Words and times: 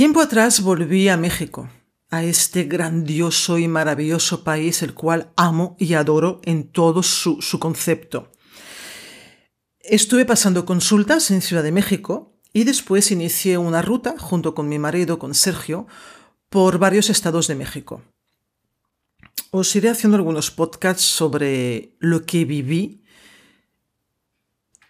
Tiempo 0.00 0.22
atrás 0.22 0.62
volví 0.62 1.10
a 1.10 1.18
México, 1.18 1.68
a 2.08 2.24
este 2.24 2.64
grandioso 2.64 3.58
y 3.58 3.68
maravilloso 3.68 4.44
país 4.44 4.80
el 4.80 4.94
cual 4.94 5.30
amo 5.36 5.76
y 5.78 5.92
adoro 5.92 6.40
en 6.44 6.72
todo 6.72 7.02
su, 7.02 7.38
concepto. 7.60 8.32
Estuve 9.78 10.24
pasando 10.24 10.64
consultas 10.64 11.30
en 11.30 11.42
Ciudad 11.42 11.62
de 11.62 11.72
México 11.72 12.32
y 12.54 12.64
después 12.64 13.10
inicié 13.10 13.58
una 13.58 13.82
ruta 13.82 14.14
junto 14.18 14.54
con 14.54 14.70
mi 14.70 14.78
marido, 14.78 15.18
con 15.18 15.34
Sergio, 15.34 15.86
por 16.48 16.78
varios 16.78 17.10
estados 17.10 17.46
de 17.46 17.56
México. 17.56 18.00
Os 19.50 19.76
iré 19.76 19.90
haciendo 19.90 20.16
algunos 20.16 20.50
podcasts 20.50 21.04
sobre 21.04 21.94
lo 21.98 22.24
que 22.24 22.46
viví 22.46 23.04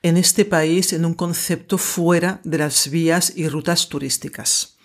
en 0.03 0.17
este 0.17 0.45
país 0.45 0.93
en 0.93 1.05
un 1.05 1.15
concepto 1.15 1.79
fuera 1.79 2.41
de 2.45 2.59
las 2.59 2.89
vías 2.91 3.33
y 3.35 3.49
rutas 3.49 3.89
turísticas. 3.89 4.77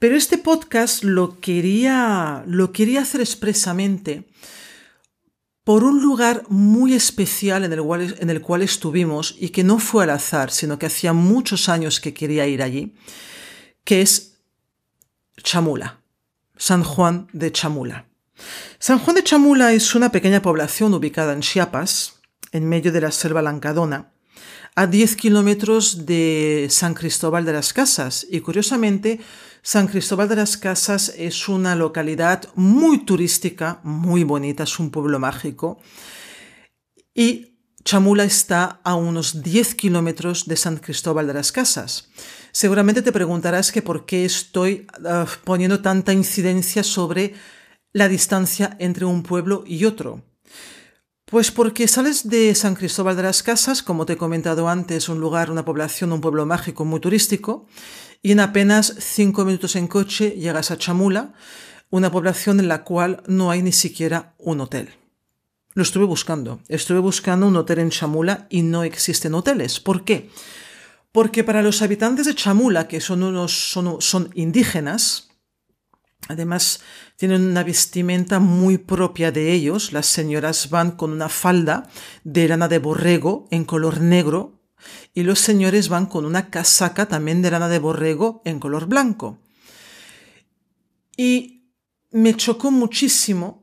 Pero 0.00 0.16
este 0.16 0.38
podcast 0.38 1.04
lo 1.04 1.40
quería, 1.40 2.42
lo 2.46 2.72
quería 2.72 3.02
hacer 3.02 3.20
expresamente 3.20 4.24
por 5.62 5.84
un 5.84 6.00
lugar 6.00 6.44
muy 6.48 6.94
especial 6.94 7.64
en 7.64 7.72
el, 7.74 7.82
cual, 7.82 8.16
en 8.18 8.30
el 8.30 8.40
cual 8.40 8.62
estuvimos 8.62 9.36
y 9.38 9.50
que 9.50 9.62
no 9.62 9.78
fue 9.78 10.04
al 10.04 10.10
azar, 10.10 10.50
sino 10.52 10.78
que 10.78 10.86
hacía 10.86 11.12
muchos 11.12 11.68
años 11.68 12.00
que 12.00 12.14
quería 12.14 12.46
ir 12.46 12.62
allí, 12.62 12.94
que 13.84 14.00
es 14.00 14.38
Chamula, 15.42 16.00
San 16.56 16.82
Juan 16.82 17.28
de 17.34 17.52
Chamula. 17.52 18.06
San 18.78 19.00
Juan 19.00 19.16
de 19.16 19.22
Chamula 19.22 19.74
es 19.74 19.94
una 19.94 20.10
pequeña 20.10 20.40
población 20.40 20.94
ubicada 20.94 21.34
en 21.34 21.42
Chiapas, 21.42 22.14
en 22.52 22.66
medio 22.66 22.90
de 22.90 23.02
la 23.02 23.12
selva 23.12 23.42
lancadona, 23.42 24.14
a 24.76 24.86
10 24.86 25.16
kilómetros 25.16 26.06
de 26.06 26.68
San 26.70 26.94
Cristóbal 26.94 27.44
de 27.44 27.52
las 27.52 27.74
Casas 27.74 28.26
y 28.30 28.40
curiosamente 28.40 29.20
San 29.62 29.88
Cristóbal 29.88 30.28
de 30.28 30.36
las 30.36 30.56
Casas 30.56 31.12
es 31.16 31.48
una 31.48 31.76
localidad 31.76 32.48
muy 32.54 33.04
turística, 33.04 33.80
muy 33.82 34.24
bonita, 34.24 34.62
es 34.62 34.78
un 34.78 34.90
pueblo 34.90 35.18
mágico. 35.18 35.78
Y 37.14 37.58
Chamula 37.84 38.24
está 38.24 38.80
a 38.84 38.94
unos 38.94 39.42
10 39.42 39.74
kilómetros 39.74 40.46
de 40.46 40.56
San 40.56 40.78
Cristóbal 40.78 41.26
de 41.26 41.34
las 41.34 41.52
Casas. 41.52 42.08
Seguramente 42.52 43.02
te 43.02 43.12
preguntarás 43.12 43.70
que 43.70 43.82
por 43.82 44.06
qué 44.06 44.24
estoy 44.24 44.86
ah, 45.04 45.26
poniendo 45.44 45.80
tanta 45.80 46.12
incidencia 46.12 46.82
sobre 46.82 47.34
la 47.92 48.08
distancia 48.08 48.76
entre 48.78 49.04
un 49.04 49.22
pueblo 49.22 49.64
y 49.66 49.84
otro. 49.84 50.22
Pues 51.26 51.50
porque 51.52 51.86
sales 51.86 52.28
de 52.28 52.54
San 52.54 52.74
Cristóbal 52.74 53.16
de 53.16 53.22
las 53.22 53.42
Casas, 53.42 53.82
como 53.82 54.04
te 54.04 54.14
he 54.14 54.16
comentado 54.16 54.68
antes, 54.68 55.08
un 55.08 55.20
lugar, 55.20 55.50
una 55.50 55.64
población, 55.64 56.12
un 56.12 56.20
pueblo 56.20 56.44
mágico 56.44 56.84
muy 56.84 56.98
turístico, 56.98 57.66
y 58.22 58.32
en 58.32 58.40
apenas 58.40 58.94
cinco 58.98 59.44
minutos 59.44 59.76
en 59.76 59.86
coche 59.86 60.30
llegas 60.30 60.70
a 60.70 60.78
Chamula, 60.78 61.32
una 61.90 62.10
población 62.10 62.60
en 62.60 62.68
la 62.68 62.84
cual 62.84 63.22
no 63.26 63.50
hay 63.50 63.62
ni 63.62 63.72
siquiera 63.72 64.34
un 64.38 64.60
hotel. 64.60 64.90
Lo 65.74 65.82
estuve 65.82 66.04
buscando. 66.04 66.60
Estuve 66.68 66.98
buscando 66.98 67.46
un 67.46 67.56
hotel 67.56 67.78
en 67.78 67.90
Chamula 67.90 68.46
y 68.50 68.62
no 68.62 68.82
existen 68.84 69.34
hoteles. 69.34 69.80
¿Por 69.80 70.04
qué? 70.04 70.30
Porque 71.12 71.44
para 71.44 71.62
los 71.62 71.82
habitantes 71.82 72.26
de 72.26 72.34
Chamula, 72.34 72.86
que 72.86 73.00
son 73.00 73.22
unos 73.22 73.70
son, 73.70 74.00
son 74.00 74.30
indígenas, 74.34 75.30
además 76.28 76.80
tienen 77.16 77.42
una 77.42 77.64
vestimenta 77.64 78.38
muy 78.38 78.78
propia 78.78 79.32
de 79.32 79.52
ellos. 79.52 79.92
Las 79.92 80.06
señoras 80.06 80.70
van 80.70 80.92
con 80.92 81.12
una 81.12 81.28
falda 81.28 81.88
de 82.24 82.48
lana 82.48 82.68
de 82.68 82.78
borrego 82.78 83.48
en 83.50 83.64
color 83.64 84.00
negro, 84.00 84.59
y 85.14 85.22
los 85.22 85.38
señores 85.38 85.88
van 85.88 86.06
con 86.06 86.24
una 86.24 86.50
casaca 86.50 87.06
también 87.06 87.42
de 87.42 87.50
lana 87.50 87.68
de 87.68 87.78
borrego 87.78 88.42
en 88.44 88.60
color 88.60 88.86
blanco. 88.86 89.38
Y 91.16 91.72
me 92.10 92.36
chocó 92.36 92.70
muchísimo 92.70 93.60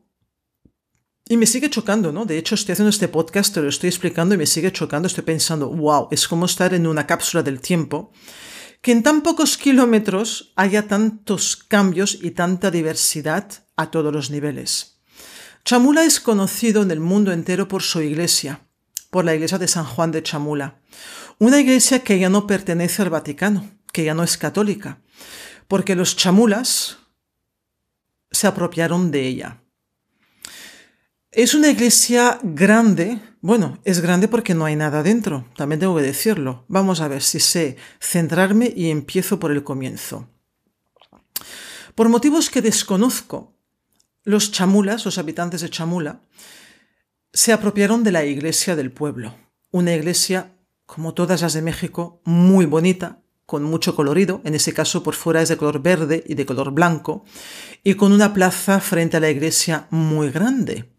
y 1.30 1.36
me 1.36 1.46
sigue 1.46 1.70
chocando, 1.70 2.12
¿no? 2.12 2.26
De 2.26 2.38
hecho, 2.38 2.56
estoy 2.56 2.74
haciendo 2.74 2.90
este 2.90 3.10
podcast, 3.10 3.54
te 3.54 3.62
lo 3.62 3.68
estoy 3.68 3.90
explicando 3.90 4.34
y 4.36 4.38
me 4.38 4.46
sigue 4.46 4.72
chocando. 4.72 5.08
Estoy 5.08 5.26
pensando, 5.26 5.70
wow, 5.70 6.08
es 6.12 6.28
como 6.28 6.46
estar 6.46 6.74
en 6.74 6.88
una 6.88 7.06
cápsula 7.06 7.44
del 7.44 7.60
tiempo, 7.60 8.12
que 8.82 8.94
en 8.94 9.04
tan 9.04 9.22
pocos 9.22 9.58
kilómetros 9.58 10.54
haya 10.56 10.88
tantos 10.88 11.58
cambios 11.58 12.18
y 12.22 12.32
tanta 12.32 12.72
diversidad 12.72 13.66
a 13.76 13.92
todos 13.92 14.14
los 14.14 14.30
niveles. 14.30 15.02
Chamula 15.66 16.06
es 16.06 16.22
conocido 16.22 16.82
en 16.82 16.92
el 16.92 17.02
mundo 17.02 17.34
entero 17.34 17.68
por 17.68 17.84
su 17.84 18.02
iglesia, 18.02 18.62
por 19.10 19.26
la 19.26 19.36
iglesia 19.36 19.58
de 19.58 19.68
San 19.68 19.84
Juan 19.84 20.12
de 20.12 20.24
Chamula. 20.24 20.80
Una 21.40 21.60
iglesia 21.60 22.04
que 22.04 22.20
ya 22.20 22.30
no 22.30 22.48
pertenece 22.48 23.02
al 23.02 23.10
Vaticano, 23.10 23.70
que 23.92 24.04
ya 24.04 24.14
no 24.14 24.24
es 24.24 24.38
católica, 24.38 25.02
porque 25.68 25.96
los 25.96 26.16
chamulas 26.16 26.98
se 28.32 28.48
apropiaron 28.48 29.12
de 29.12 29.28
ella. 29.28 29.62
Es 31.32 31.54
una 31.54 31.70
iglesia 31.70 32.40
grande, 32.42 33.20
bueno, 33.42 33.80
es 33.84 34.02
grande 34.02 34.28
porque 34.28 34.56
no 34.56 34.66
hay 34.66 34.76
nada 34.76 35.04
dentro, 35.04 35.46
también 35.56 35.80
tengo 35.80 35.96
que 35.96 36.02
decirlo. 36.02 36.66
Vamos 36.68 37.02
a 37.02 37.08
ver 37.08 37.22
si 37.22 37.40
sé 37.40 37.78
centrarme 38.00 38.74
y 38.76 38.90
empiezo 38.90 39.40
por 39.40 39.52
el 39.52 39.64
comienzo. 39.64 40.28
Por 41.94 42.10
motivos 42.10 42.50
que 42.50 42.62
desconozco, 42.62 43.56
los 44.24 44.52
chamulas, 44.52 45.06
los 45.06 45.18
habitantes 45.18 45.62
de 45.62 45.70
Chamula, 45.70 46.22
se 47.34 47.54
apropiaron 47.54 48.04
de 48.04 48.12
la 48.12 48.26
iglesia 48.26 48.76
del 48.76 48.92
pueblo, 48.92 49.36
una 49.72 49.94
iglesia, 49.94 50.57
como 50.88 51.14
todas 51.14 51.44
las 51.44 51.54
de 51.54 51.62
México, 51.62 52.22
muy 52.24 52.66
bonita, 52.66 53.20
con 53.46 53.64
mucho 53.64 53.96
colorido, 53.96 54.42
en 54.46 54.56
ese 54.56 54.74
caso 54.74 55.04
por 55.04 55.14
fuera 55.14 55.42
es 55.42 55.50
de 55.50 55.58
color 55.58 55.82
verde 55.82 56.24
y 56.26 56.34
de 56.34 56.46
color 56.46 56.72
blanco, 56.72 57.24
y 57.84 57.94
con 57.94 58.12
una 58.12 58.34
plaza 58.34 58.80
frente 58.80 59.18
a 59.18 59.20
la 59.20 59.30
iglesia 59.30 59.88
muy 59.92 60.32
grande, 60.32 60.92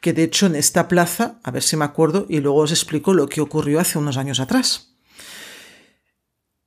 que 0.00 0.12
de 0.12 0.24
hecho 0.24 0.46
en 0.46 0.56
esta 0.56 0.86
plaza, 0.86 1.40
a 1.42 1.50
ver 1.50 1.62
si 1.62 1.76
me 1.76 1.84
acuerdo, 1.86 2.26
y 2.28 2.40
luego 2.40 2.58
os 2.58 2.72
explico 2.72 3.14
lo 3.14 3.26
que 3.26 3.40
ocurrió 3.40 3.80
hace 3.80 3.96
unos 3.96 4.18
años 4.18 4.38
atrás. 4.38 4.96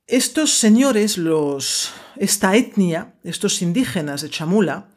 Estos 0.06 0.52
señores, 0.52 1.18
los, 1.18 1.92
esta 2.16 2.56
etnia, 2.56 3.14
estos 3.22 3.60
indígenas 3.60 4.22
de 4.22 4.30
Chamula, 4.30 4.88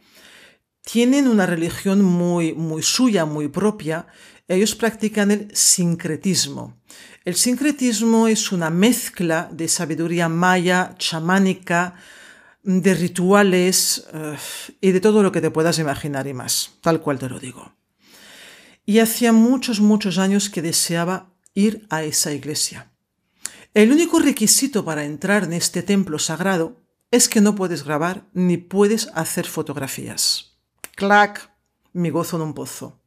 tienen 0.81 1.27
una 1.27 1.45
religión 1.45 2.03
muy, 2.03 2.53
muy 2.53 2.83
suya, 2.83 3.25
muy 3.25 3.47
propia. 3.47 4.07
Ellos 4.47 4.75
practican 4.75 5.31
el 5.31 5.49
sincretismo. 5.53 6.79
El 7.25 7.35
sincretismo 7.35 8.27
es 8.27 8.51
una 8.51 8.69
mezcla 8.69 9.49
de 9.51 9.67
sabiduría 9.67 10.29
maya, 10.29 10.95
chamánica, 10.97 11.95
de 12.63 12.93
rituales 12.93 14.05
eh, 14.13 14.37
y 14.79 14.91
de 14.91 15.01
todo 15.01 15.23
lo 15.23 15.31
que 15.31 15.41
te 15.41 15.51
puedas 15.51 15.79
imaginar 15.79 16.27
y 16.27 16.33
más, 16.33 16.71
tal 16.81 17.01
cual 17.01 17.19
te 17.19 17.29
lo 17.29 17.39
digo. 17.39 17.73
Y 18.85 18.99
hacía 18.99 19.33
muchos, 19.33 19.81
muchos 19.81 20.17
años 20.17 20.49
que 20.49 20.61
deseaba 20.61 21.33
ir 21.53 21.85
a 21.89 22.03
esa 22.03 22.31
iglesia. 22.31 22.91
El 23.73 23.91
único 23.91 24.19
requisito 24.19 24.83
para 24.83 25.03
entrar 25.03 25.43
en 25.43 25.53
este 25.53 25.83
templo 25.83 26.19
sagrado 26.19 26.81
es 27.11 27.29
que 27.29 27.41
no 27.41 27.55
puedes 27.55 27.83
grabar 27.83 28.27
ni 28.33 28.57
puedes 28.57 29.09
hacer 29.13 29.45
fotografías. 29.45 30.57
Clac, 30.95 31.51
mi 31.93 32.09
gozo 32.09 32.37
en 32.37 32.43
un 32.43 32.53
pozo. 32.53 32.98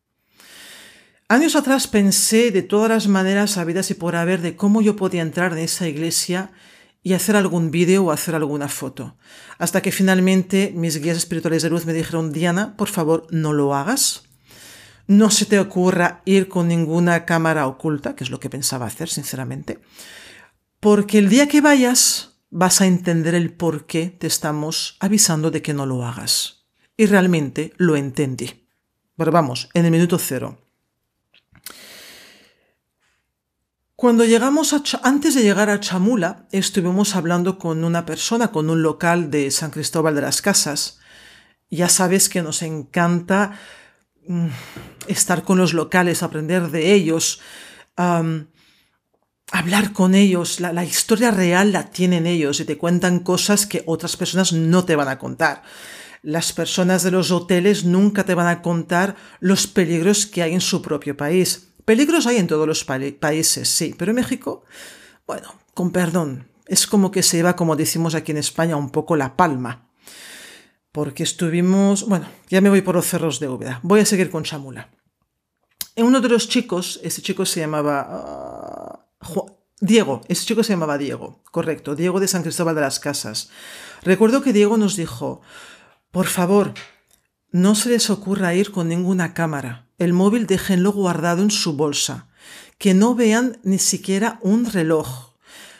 Años 1.32 1.56
atrás 1.56 1.88
pensé 1.88 2.50
de 2.50 2.60
todas 2.60 2.90
las 2.90 3.08
maneras 3.08 3.56
habidas 3.56 3.90
y 3.90 3.94
por 3.94 4.16
haber 4.16 4.42
de 4.42 4.54
cómo 4.54 4.82
yo 4.82 4.96
podía 4.96 5.22
entrar 5.22 5.52
en 5.52 5.60
esa 5.60 5.88
iglesia 5.88 6.50
y 7.02 7.14
hacer 7.14 7.36
algún 7.36 7.70
vídeo 7.70 8.04
o 8.04 8.10
hacer 8.10 8.34
alguna 8.34 8.68
foto. 8.68 9.16
Hasta 9.56 9.80
que 9.80 9.92
finalmente 9.92 10.74
mis 10.76 11.00
guías 11.00 11.16
espirituales 11.16 11.62
de 11.62 11.70
luz 11.70 11.86
me 11.86 11.94
dijeron, 11.94 12.34
Diana, 12.34 12.76
por 12.76 12.88
favor, 12.88 13.26
no 13.30 13.54
lo 13.54 13.74
hagas. 13.74 14.24
No 15.06 15.30
se 15.30 15.46
te 15.46 15.58
ocurra 15.58 16.20
ir 16.26 16.48
con 16.48 16.68
ninguna 16.68 17.24
cámara 17.24 17.66
oculta, 17.66 18.14
que 18.14 18.24
es 18.24 18.30
lo 18.30 18.38
que 18.38 18.50
pensaba 18.50 18.84
hacer, 18.84 19.08
sinceramente. 19.08 19.78
Porque 20.80 21.18
el 21.18 21.30
día 21.30 21.48
que 21.48 21.62
vayas 21.62 22.42
vas 22.50 22.82
a 22.82 22.86
entender 22.86 23.34
el 23.34 23.54
por 23.54 23.86
qué 23.86 24.10
te 24.10 24.26
estamos 24.26 24.98
avisando 25.00 25.50
de 25.50 25.62
que 25.62 25.72
no 25.72 25.86
lo 25.86 26.04
hagas. 26.04 26.66
Y 26.94 27.06
realmente 27.06 27.72
lo 27.78 27.96
entendí. 27.96 28.66
Pero 29.16 29.32
vamos, 29.32 29.70
en 29.72 29.86
el 29.86 29.90
minuto 29.92 30.18
cero. 30.18 30.58
Cuando 34.02 34.24
llegamos 34.24 34.72
a 34.72 34.82
antes 35.04 35.36
de 35.36 35.44
llegar 35.44 35.70
a 35.70 35.78
Chamula, 35.78 36.48
estuvimos 36.50 37.14
hablando 37.14 37.56
con 37.56 37.84
una 37.84 38.04
persona, 38.04 38.50
con 38.50 38.68
un 38.68 38.82
local 38.82 39.30
de 39.30 39.48
San 39.52 39.70
Cristóbal 39.70 40.16
de 40.16 40.22
las 40.22 40.42
Casas. 40.42 40.98
Ya 41.70 41.88
sabes 41.88 42.28
que 42.28 42.42
nos 42.42 42.62
encanta 42.62 43.52
mm, 44.26 44.48
estar 45.06 45.44
con 45.44 45.56
los 45.56 45.72
locales, 45.72 46.24
aprender 46.24 46.72
de 46.72 46.92
ellos, 46.94 47.40
hablar 49.52 49.92
con 49.92 50.16
ellos. 50.16 50.58
La 50.58 50.84
historia 50.84 51.30
real 51.30 51.70
la 51.70 51.90
tienen 51.90 52.26
ellos 52.26 52.58
y 52.58 52.64
te 52.64 52.76
cuentan 52.76 53.20
cosas 53.20 53.66
que 53.66 53.84
otras 53.86 54.16
personas 54.16 54.52
no 54.52 54.84
te 54.84 54.96
van 54.96 55.06
a 55.06 55.20
contar. 55.20 55.62
Las 56.22 56.52
personas 56.52 57.04
de 57.04 57.12
los 57.12 57.30
hoteles 57.30 57.84
nunca 57.84 58.24
te 58.24 58.34
van 58.34 58.48
a 58.48 58.62
contar 58.62 59.14
los 59.38 59.68
peligros 59.68 60.26
que 60.26 60.42
hay 60.42 60.54
en 60.54 60.60
su 60.60 60.82
propio 60.82 61.16
país 61.16 61.71
Peligros 61.84 62.26
hay 62.26 62.36
en 62.36 62.46
todos 62.46 62.66
los 62.66 62.84
países, 62.84 63.68
sí, 63.68 63.94
pero 63.98 64.12
en 64.12 64.16
México, 64.16 64.64
bueno, 65.26 65.54
con 65.74 65.90
perdón, 65.90 66.48
es 66.66 66.86
como 66.86 67.10
que 67.10 67.22
se 67.22 67.42
va, 67.42 67.56
como 67.56 67.76
decimos 67.76 68.14
aquí 68.14 68.32
en 68.32 68.38
España, 68.38 68.76
un 68.76 68.90
poco 68.90 69.16
la 69.16 69.36
palma. 69.36 69.88
Porque 70.92 71.22
estuvimos, 71.22 72.06
bueno, 72.06 72.26
ya 72.48 72.60
me 72.60 72.68
voy 72.68 72.82
por 72.82 72.94
los 72.94 73.06
cerros 73.06 73.40
de 73.40 73.48
Úbeda, 73.48 73.80
voy 73.82 74.00
a 74.00 74.06
seguir 74.06 74.30
con 74.30 74.44
Chamula. 74.44 74.90
En 75.96 76.06
uno 76.06 76.20
de 76.20 76.28
los 76.28 76.48
chicos, 76.48 77.00
ese 77.02 77.22
chico 77.22 77.44
se 77.44 77.60
llamaba 77.60 79.08
uh, 79.20 79.46
Diego, 79.80 80.20
ese 80.28 80.46
chico 80.46 80.62
se 80.62 80.72
llamaba 80.74 80.98
Diego, 80.98 81.42
correcto, 81.50 81.94
Diego 81.94 82.20
de 82.20 82.28
San 82.28 82.42
Cristóbal 82.42 82.74
de 82.74 82.82
las 82.82 83.00
Casas. 83.00 83.50
Recuerdo 84.02 84.42
que 84.42 84.52
Diego 84.52 84.76
nos 84.76 84.96
dijo, 84.96 85.40
por 86.10 86.26
favor, 86.26 86.74
no 87.52 87.74
se 87.74 87.90
les 87.90 88.10
ocurra 88.10 88.54
ir 88.54 88.72
con 88.72 88.88
ninguna 88.88 89.34
cámara. 89.34 89.86
El 89.98 90.12
móvil 90.14 90.46
déjenlo 90.46 90.92
guardado 90.92 91.42
en 91.42 91.50
su 91.50 91.74
bolsa. 91.74 92.28
Que 92.78 92.94
no 92.94 93.14
vean 93.14 93.58
ni 93.62 93.78
siquiera 93.78 94.38
un 94.42 94.64
reloj. 94.64 95.32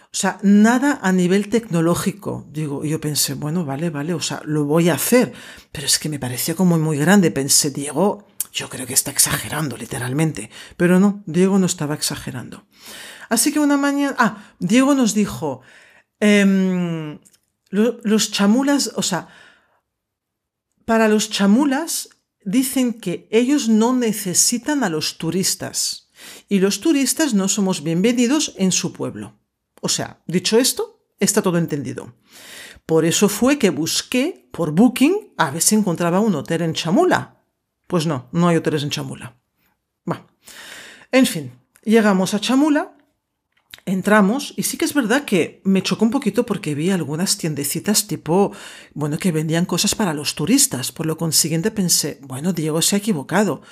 O 0.05 0.15
sea, 0.15 0.39
nada 0.43 1.01
a 1.03 1.11
nivel 1.11 1.49
tecnológico. 1.49 2.47
Digo, 2.53 2.85
yo 2.85 3.01
pensé, 3.01 3.33
bueno, 3.33 3.65
vale, 3.65 3.89
vale, 3.89 4.13
o 4.13 4.21
sea, 4.21 4.43
lo 4.45 4.67
voy 4.67 4.91
a 4.91 4.95
hacer. 4.95 5.33
Pero 5.73 5.87
es 5.87 5.99
que 5.99 6.11
me 6.11 6.19
pareció 6.19 6.55
como 6.55 6.79
muy 6.79 6.99
grande. 6.99 7.31
Pensé, 7.31 7.71
Diego, 7.71 8.27
yo 8.53 8.69
creo 8.69 8.87
que 8.87 8.93
está 8.93 9.11
exagerando, 9.11 9.79
literalmente. 9.79 10.51
Pero 10.77 11.01
no, 11.01 11.23
Diego 11.25 11.59
no 11.59 11.65
estaba 11.65 11.95
exagerando. 11.95 12.67
Así 13.31 13.51
que 13.51 13.61
una 13.61 13.79
mañana, 13.79 14.15
ah, 14.19 14.45
Diego 14.59 14.95
nos 14.95 15.15
dijo, 15.15 15.63
em, 16.21 17.19
los 17.71 18.31
chamulas, 18.31 18.93
o 18.95 19.03
sea, 19.03 19.29
para 20.85 21.09
los 21.09 21.31
chamulas 21.31 22.09
dicen 22.45 22.95
que 22.95 23.29
ellos 23.31 23.69
no 23.69 23.95
necesitan 23.95 24.85
a 24.85 24.89
los 24.89 25.19
turistas 25.19 26.11
y 26.49 26.59
los 26.59 26.81
turistas 26.81 27.35
no 27.35 27.49
somos 27.49 27.83
bienvenidos 27.83 28.55
en 28.57 28.73
su 28.73 28.93
pueblo. 28.93 29.39
O 29.81 29.89
sea, 29.89 30.23
dicho 30.27 30.59
esto, 30.59 31.07
está 31.19 31.43
todo 31.43 31.59
entendido. 31.59 32.15
Por 32.87 33.05
eso 33.05 33.29
fue 33.29 33.59
que 33.59 33.71
busqué 33.71 34.49
por 34.53 34.73
Booking 34.73 35.35
a 35.37 35.51
ver 35.51 35.63
si 35.63 35.75
encontraba 35.75 36.21
un 36.21 36.35
hotel 36.35 36.63
en 36.63 36.75
Chamula. 36.75 37.45
Pues 37.87 38.07
no, 38.07 38.29
no 38.33 38.49
hay 38.49 38.57
hoteles 38.57 38.83
en 38.83 38.91
Chamula. 38.91 39.37
Va. 40.11 40.27
En 41.11 41.27
fin, 41.27 41.53
llegamos 41.85 42.35
a 42.35 42.41
Chamula 42.41 42.92
Entramos 43.85 44.55
y 44.57 44.63
sí 44.63 44.77
que 44.77 44.85
es 44.85 44.95
verdad 44.95 45.25
que 45.25 45.61
me 45.65 45.83
chocó 45.83 46.05
un 46.05 46.13
poquito 46.13 46.47
porque 46.47 46.77
vi 46.77 46.91
algunas 46.91 47.37
tiendecitas 47.37 48.07
tipo, 48.07 48.53
bueno, 48.95 49.19
que 49.19 49.33
vendían 49.33 49.67
cosas 49.67 49.97
para 49.97 50.15
los 50.15 50.37
turistas. 50.37 50.93
Por 50.93 51.07
lo 51.07 51.17
consiguiente 51.17 51.73
pensé, 51.73 52.21
bueno, 52.23 52.53
Diego 52.53 52.81
se 52.81 52.95
ha 52.95 52.99
equivocado. 53.01 53.63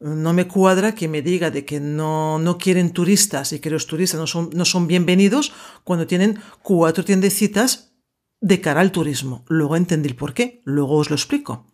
No 0.00 0.32
me 0.32 0.48
cuadra 0.48 0.94
que 0.96 1.06
me 1.06 1.22
diga 1.22 1.52
de 1.52 1.64
que 1.64 1.78
no, 1.78 2.40
no 2.40 2.58
quieren 2.58 2.90
turistas 2.90 3.52
y 3.52 3.60
que 3.60 3.70
los 3.70 3.86
turistas 3.86 4.18
no 4.18 4.26
son, 4.26 4.50
no 4.52 4.64
son 4.64 4.88
bienvenidos 4.88 5.52
cuando 5.84 6.06
tienen 6.06 6.40
cuatro 6.62 7.04
tiendecitas 7.04 7.92
de 8.40 8.60
cara 8.60 8.80
al 8.80 8.90
turismo. 8.90 9.44
Luego 9.46 9.76
entendí 9.76 10.08
el 10.08 10.16
por 10.16 10.34
qué, 10.34 10.62
luego 10.64 10.96
os 10.96 11.10
lo 11.10 11.16
explico. 11.16 11.66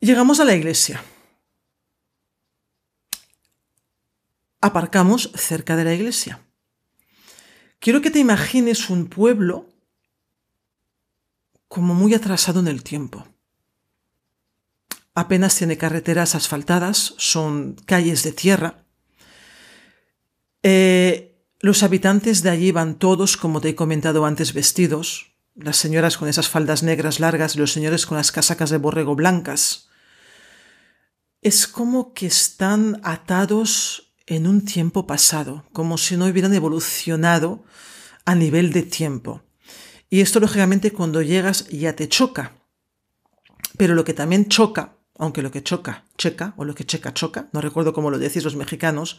Llegamos 0.00 0.40
a 0.40 0.46
la 0.46 0.54
iglesia. 0.54 1.04
Aparcamos 4.62 5.32
cerca 5.34 5.76
de 5.76 5.84
la 5.84 5.92
iglesia. 5.92 6.40
Quiero 7.82 8.00
que 8.00 8.12
te 8.12 8.20
imagines 8.20 8.90
un 8.90 9.08
pueblo 9.08 9.66
como 11.66 11.94
muy 11.94 12.14
atrasado 12.14 12.60
en 12.60 12.68
el 12.68 12.84
tiempo. 12.84 13.26
Apenas 15.16 15.56
tiene 15.56 15.76
carreteras 15.76 16.36
asfaltadas, 16.36 17.14
son 17.18 17.74
calles 17.84 18.22
de 18.22 18.30
tierra. 18.30 18.84
Eh, 20.62 21.44
los 21.58 21.82
habitantes 21.82 22.44
de 22.44 22.50
allí 22.50 22.70
van 22.70 23.00
todos, 23.00 23.36
como 23.36 23.60
te 23.60 23.70
he 23.70 23.74
comentado 23.74 24.26
antes, 24.26 24.52
vestidos, 24.52 25.34
las 25.56 25.76
señoras 25.76 26.16
con 26.16 26.28
esas 26.28 26.48
faldas 26.48 26.84
negras 26.84 27.18
largas 27.18 27.56
los 27.56 27.72
señores 27.72 28.06
con 28.06 28.16
las 28.16 28.30
casacas 28.30 28.70
de 28.70 28.78
borrego 28.78 29.16
blancas. 29.16 29.88
Es 31.40 31.66
como 31.66 32.14
que 32.14 32.26
están 32.26 33.00
atados 33.02 34.11
en 34.26 34.46
un 34.46 34.64
tiempo 34.64 35.06
pasado, 35.06 35.64
como 35.72 35.98
si 35.98 36.16
no 36.16 36.26
hubieran 36.26 36.54
evolucionado 36.54 37.64
a 38.24 38.34
nivel 38.34 38.72
de 38.72 38.82
tiempo. 38.82 39.42
Y 40.10 40.20
esto, 40.20 40.40
lógicamente, 40.40 40.92
cuando 40.92 41.22
llegas 41.22 41.68
ya 41.68 41.94
te 41.94 42.08
choca. 42.08 42.52
Pero 43.76 43.94
lo 43.94 44.04
que 44.04 44.14
también 44.14 44.48
choca, 44.48 44.98
aunque 45.18 45.42
lo 45.42 45.50
que 45.50 45.62
choca, 45.62 46.04
checa, 46.18 46.54
o 46.56 46.64
lo 46.64 46.74
que 46.74 46.84
checa, 46.84 47.14
choca, 47.14 47.48
no 47.52 47.60
recuerdo 47.60 47.92
cómo 47.92 48.10
lo 48.10 48.18
decís 48.18 48.44
los 48.44 48.56
mexicanos, 48.56 49.18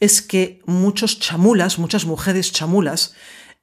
es 0.00 0.22
que 0.22 0.62
muchos 0.66 1.20
chamulas, 1.20 1.78
muchas 1.78 2.06
mujeres 2.06 2.52
chamulas, 2.52 3.14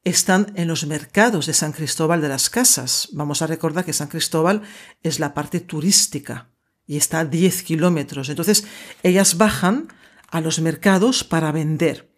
están 0.03 0.53
en 0.55 0.67
los 0.67 0.85
mercados 0.85 1.45
de 1.45 1.53
San 1.53 1.71
Cristóbal 1.71 2.21
de 2.21 2.29
las 2.29 2.49
Casas. 2.49 3.09
Vamos 3.11 3.41
a 3.41 3.47
recordar 3.47 3.83
que 3.83 3.93
San 3.93 4.07
Cristóbal 4.07 4.61
es 5.03 5.19
la 5.19 5.33
parte 5.33 5.59
turística 5.59 6.49
y 6.85 6.97
está 6.97 7.19
a 7.19 7.25
10 7.25 7.63
kilómetros. 7.63 8.29
Entonces, 8.29 8.65
ellas 9.03 9.37
bajan 9.37 9.87
a 10.31 10.41
los 10.41 10.59
mercados 10.59 11.23
para 11.23 11.51
vender 11.51 12.09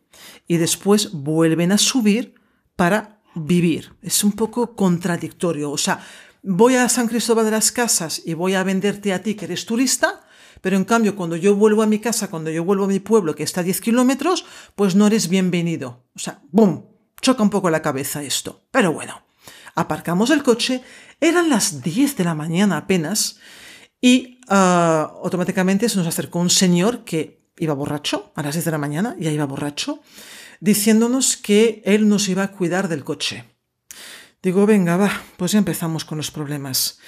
y 0.48 0.58
después 0.58 1.12
vuelven 1.12 1.72
a 1.72 1.78
subir 1.78 2.36
para 2.76 3.22
vivir. 3.36 3.94
Es 4.02 4.24
un 4.24 4.34
poco 4.34 4.76
contradictorio. 4.76 5.72
O 5.72 5.78
sea, 5.78 6.06
voy 6.44 6.76
a 6.76 6.90
San 6.90 7.08
Cristóbal 7.08 7.46
de 7.46 7.52
las 7.52 7.72
Casas 7.72 8.22
y 8.26 8.34
voy 8.34 8.56
a 8.56 8.64
venderte 8.64 9.14
a 9.14 9.22
ti 9.22 9.36
que 9.36 9.46
eres 9.46 9.66
turista, 9.66 10.22
pero 10.62 10.76
en 10.78 10.86
cambio 10.86 11.16
cuando 11.16 11.36
yo 11.36 11.56
vuelvo 11.56 11.82
a 11.82 11.88
mi 11.88 12.00
casa, 12.00 12.30
cuando 12.30 12.50
yo 12.52 12.64
vuelvo 12.64 12.86
a 12.86 12.90
mi 12.90 13.00
pueblo 13.00 13.36
que 13.36 13.44
está 13.44 13.62
a 13.62 13.64
10 13.64 13.82
kilómetros, 13.82 14.46
pues 14.76 14.96
no 14.96 15.08
eres 15.08 15.28
bienvenido. 15.28 16.06
O 16.16 16.20
sea, 16.20 16.42
¡boom! 16.52 16.86
Choca 17.22 17.44
un 17.44 17.50
poco 17.50 17.70
la 17.70 17.82
cabeza 17.82 18.24
esto. 18.24 18.66
Pero 18.72 18.92
bueno, 18.94 19.24
aparcamos 19.76 20.30
el 20.32 20.44
coche, 20.44 20.82
eran 21.20 21.50
las 21.50 21.82
10 21.82 22.18
de 22.18 22.24
la 22.24 22.36
mañana 22.36 22.78
apenas, 22.78 23.40
y 24.02 24.40
ah, 24.50 25.14
automáticamente 25.24 25.88
se 25.88 25.98
nos 25.98 26.08
acercó 26.08 26.40
un 26.40 26.50
señor 26.50 27.04
que 27.04 27.41
iba 27.62 27.76
borracho, 27.76 28.32
a 28.36 28.42
las 28.42 28.56
10 28.56 28.66
de 28.66 28.72
la 28.72 28.78
mañana, 28.80 29.16
ya 29.20 29.32
iba 29.32 29.46
borracho, 29.46 30.02
diciéndonos 30.60 31.38
que 31.38 31.84
él 31.86 32.10
nos 32.10 32.28
iba 32.28 32.44
a 32.44 32.52
cuidar 32.52 32.90
del 32.90 33.04
coche. 33.04 33.46
Digo, 34.44 34.66
venga, 34.66 34.98
va, 34.98 35.12
pues 35.38 35.52
ya 35.52 35.60
empezamos 35.60 36.04
con 36.04 36.18
los 36.18 36.32
problemas 36.32 37.00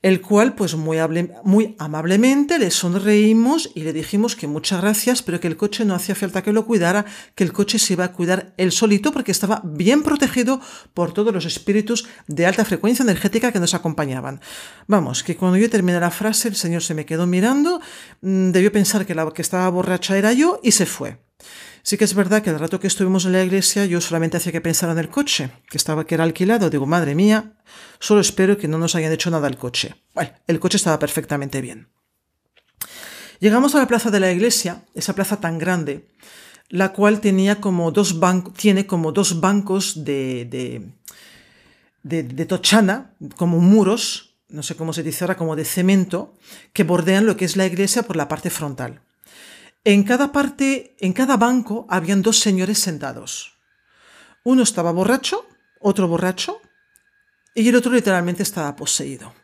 el 0.00 0.20
cual 0.20 0.54
pues 0.54 0.76
muy, 0.76 0.98
muy, 1.42 1.74
amablemente 1.78 2.58
le 2.58 2.70
sonreímos 2.70 3.70
y 3.74 3.82
le 3.82 3.92
dijimos 3.92 4.36
que 4.36 4.46
muchas 4.46 4.80
gracias, 4.80 5.22
pero 5.22 5.40
que 5.40 5.48
el 5.48 5.56
coche 5.56 5.84
no 5.84 5.94
hacía 5.94 6.14
falta 6.14 6.42
que 6.42 6.52
lo 6.52 6.66
cuidara, 6.66 7.04
que 7.34 7.42
el 7.42 7.52
coche 7.52 7.78
se 7.80 7.94
iba 7.94 8.04
a 8.04 8.12
cuidar 8.12 8.54
él 8.58 8.70
solito 8.70 9.10
porque 9.12 9.32
estaba 9.32 9.60
bien 9.64 10.04
protegido 10.04 10.60
por 10.94 11.12
todos 11.12 11.34
los 11.34 11.46
espíritus 11.46 12.06
de 12.28 12.46
alta 12.46 12.64
frecuencia 12.64 13.02
energética 13.02 13.50
que 13.50 13.60
nos 13.60 13.74
acompañaban. 13.74 14.40
Vamos, 14.86 15.24
que 15.24 15.36
cuando 15.36 15.58
yo 15.58 15.68
terminé 15.68 15.98
la 15.98 16.12
frase 16.12 16.48
el 16.48 16.56
señor 16.56 16.82
se 16.82 16.94
me 16.94 17.04
quedó 17.04 17.26
mirando, 17.26 17.80
mm, 18.20 18.50
debió 18.50 18.70
pensar 18.70 19.04
que 19.04 19.14
la 19.14 19.28
que 19.32 19.42
estaba 19.42 19.68
borracha 19.68 20.16
era 20.16 20.32
yo 20.32 20.60
y 20.62 20.72
se 20.72 20.86
fue. 20.86 21.27
Sí 21.88 21.96
que 21.96 22.04
es 22.04 22.12
verdad 22.12 22.42
que 22.42 22.50
el 22.50 22.58
rato 22.58 22.78
que 22.80 22.86
estuvimos 22.86 23.24
en 23.24 23.32
la 23.32 23.42
iglesia 23.42 23.86
yo 23.86 24.02
solamente 24.02 24.36
hacía 24.36 24.52
que 24.52 24.60
pensar 24.60 24.90
en 24.90 24.98
el 24.98 25.08
coche, 25.08 25.50
que 25.70 25.78
estaba 25.78 26.04
que 26.04 26.16
era 26.16 26.24
alquilado. 26.24 26.68
Digo, 26.68 26.84
madre 26.84 27.14
mía, 27.14 27.56
solo 27.98 28.20
espero 28.20 28.58
que 28.58 28.68
no 28.68 28.76
nos 28.76 28.94
hayan 28.94 29.10
hecho 29.10 29.30
nada 29.30 29.46
al 29.46 29.56
coche. 29.56 29.94
Bueno, 30.12 30.32
el 30.46 30.60
coche 30.60 30.76
estaba 30.76 30.98
perfectamente 30.98 31.62
bien. 31.62 31.88
Llegamos 33.40 33.74
a 33.74 33.78
la 33.78 33.88
plaza 33.88 34.10
de 34.10 34.20
la 34.20 34.30
iglesia, 34.30 34.84
esa 34.94 35.14
plaza 35.14 35.40
tan 35.40 35.56
grande. 35.56 36.10
la 36.68 36.92
cual 36.92 37.22
tenía 37.22 37.58
como 37.58 37.90
dos 37.90 38.20
tiene 38.54 38.86
como 38.86 39.10
dos 39.12 39.40
bancos 39.40 40.04
de, 40.04 40.44
de, 40.44 40.92
de, 42.02 42.22
de 42.22 42.44
tochana, 42.44 43.14
como 43.36 43.60
muros, 43.60 44.36
no 44.50 44.62
sé 44.62 44.76
cómo 44.76 44.92
se 44.92 45.02
dice 45.02 45.24
ahora, 45.24 45.38
como 45.38 45.56
de 45.56 45.64
cemento, 45.64 46.36
que 46.74 46.84
bordean 46.84 47.24
lo 47.24 47.38
que 47.38 47.46
es 47.46 47.56
la 47.56 47.64
iglesia 47.64 48.02
por 48.02 48.16
la 48.16 48.28
parte 48.28 48.50
frontal. 48.50 49.00
En 49.88 50.02
cada 50.04 50.32
parte, 50.32 50.96
en 51.00 51.14
cada 51.14 51.38
banco, 51.38 51.86
habían 51.88 52.20
dos 52.20 52.40
señores 52.40 52.78
sentados. 52.78 53.58
Uno 54.44 54.62
estaba 54.62 54.92
borracho, 54.92 55.48
otro 55.80 56.06
borracho, 56.06 56.60
y 57.54 57.66
el 57.66 57.74
otro 57.74 57.92
literalmente 57.92 58.42
estaba 58.42 58.76
poseído. 58.76 59.34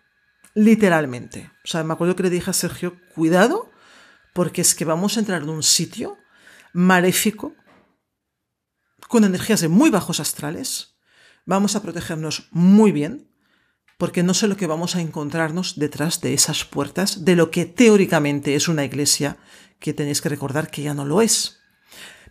Literalmente. 0.54 1.50
O 1.64 1.66
sea, 1.66 1.82
me 1.82 1.94
acuerdo 1.94 2.14
que 2.14 2.24
le 2.24 2.28
dije 2.28 2.50
a 2.50 2.52
Sergio, 2.52 3.00
cuidado, 3.14 3.72
porque 4.34 4.60
es 4.60 4.74
que 4.74 4.84
vamos 4.84 5.16
a 5.16 5.20
entrar 5.20 5.40
en 5.40 5.48
un 5.48 5.62
sitio 5.62 6.18
maléfico, 6.74 7.54
con 9.08 9.24
energías 9.24 9.62
de 9.62 9.68
muy 9.68 9.88
bajos 9.88 10.20
astrales. 10.20 10.98
Vamos 11.46 11.74
a 11.74 11.80
protegernos 11.80 12.48
muy 12.50 12.92
bien, 12.92 13.34
porque 13.96 14.22
no 14.22 14.34
sé 14.34 14.48
lo 14.48 14.58
que 14.58 14.66
vamos 14.66 14.94
a 14.94 15.00
encontrarnos 15.00 15.78
detrás 15.78 16.20
de 16.20 16.34
esas 16.34 16.66
puertas, 16.66 17.24
de 17.24 17.34
lo 17.34 17.50
que 17.50 17.64
teóricamente 17.64 18.56
es 18.56 18.68
una 18.68 18.84
iglesia, 18.84 19.38
que 19.78 19.92
tenéis 19.92 20.20
que 20.20 20.28
recordar 20.28 20.70
que 20.70 20.82
ya 20.82 20.94
no 20.94 21.04
lo 21.04 21.20
es. 21.20 21.58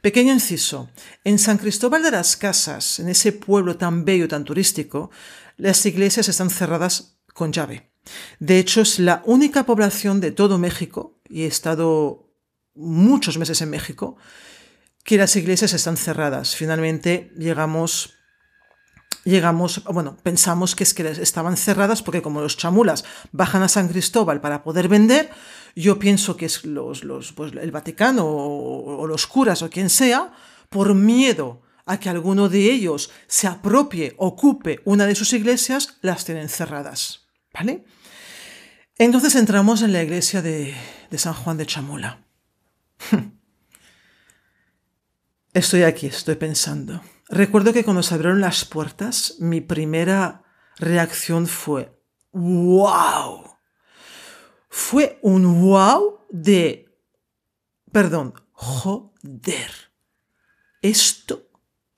Pequeño 0.01 0.33
inciso. 0.33 0.89
En 1.23 1.39
San 1.39 1.57
Cristóbal 1.57 2.03
de 2.03 2.11
las 2.11 2.35
Casas, 2.35 2.99
en 2.99 3.09
ese 3.09 3.31
pueblo 3.31 3.77
tan 3.77 4.03
bello, 4.03 4.27
tan 4.27 4.43
turístico, 4.43 5.11
las 5.57 5.85
iglesias 5.85 6.27
están 6.27 6.49
cerradas 6.49 7.17
con 7.33 7.53
llave. 7.53 7.91
De 8.39 8.59
hecho, 8.59 8.81
es 8.81 8.99
la 8.99 9.23
única 9.25 9.65
población 9.65 10.19
de 10.19 10.31
todo 10.31 10.57
México, 10.57 11.19
y 11.29 11.43
he 11.43 11.47
estado 11.47 12.29
muchos 12.75 13.37
meses 13.37 13.61
en 13.61 13.69
México, 13.69 14.17
que 15.03 15.17
las 15.17 15.35
iglesias 15.35 15.73
están 15.73 15.95
cerradas. 15.95 16.55
Finalmente 16.55 17.31
llegamos 17.37 18.15
llegamos, 19.25 19.83
bueno, 19.85 20.17
pensamos 20.21 20.75
que 20.75 20.83
es 20.83 20.93
que 20.93 21.07
estaban 21.09 21.57
cerradas 21.57 22.01
porque 22.01 22.21
como 22.21 22.41
los 22.41 22.57
chamulas 22.57 23.05
bajan 23.31 23.63
a 23.63 23.69
San 23.69 23.87
Cristóbal 23.87 24.41
para 24.41 24.63
poder 24.63 24.87
vender, 24.87 25.29
yo 25.75 25.99
pienso 25.99 26.37
que 26.37 26.45
es 26.45 26.65
los, 26.65 27.03
los, 27.03 27.33
pues 27.33 27.53
el 27.53 27.71
Vaticano 27.71 28.25
o, 28.25 29.07
los 29.07 29.27
curas 29.27 29.61
o 29.61 29.69
quien 29.69 29.89
sea, 29.89 30.33
por 30.69 30.93
miedo 30.93 31.61
a 31.85 31.99
que 31.99 32.09
alguno 32.09 32.49
de 32.49 32.71
ellos 32.71 33.11
se 33.27 33.47
apropie, 33.47 34.13
ocupe 34.17 34.81
una 34.85 35.05
de 35.05 35.15
sus 35.15 35.33
iglesias, 35.33 35.97
las 36.01 36.25
tienen 36.25 36.49
cerradas. 36.49 37.27
¿Vale? 37.53 37.85
Entonces 38.97 39.35
entramos 39.35 39.81
en 39.81 39.93
la 39.93 40.01
iglesia 40.01 40.41
de, 40.41 40.73
de 41.09 41.17
San 41.17 41.33
Juan 41.33 41.57
de 41.57 41.65
Chamula. 41.65 42.25
Estoy 45.53 45.83
aquí, 45.83 46.07
estoy 46.07 46.35
pensando. 46.35 47.01
Recuerdo 47.29 47.73
que 47.73 47.83
cuando 47.83 48.01
se 48.01 48.15
abrieron 48.15 48.41
las 48.41 48.65
puertas, 48.65 49.35
mi 49.39 49.61
primera 49.61 50.43
reacción 50.77 51.45
fue 51.45 51.93
¡Wow! 52.31 53.52
Fue 54.75 55.19
un 55.21 55.61
wow 55.61 56.21
de... 56.31 56.89
Perdón, 57.91 58.33
joder. 58.53 59.69
Esto 60.81 61.47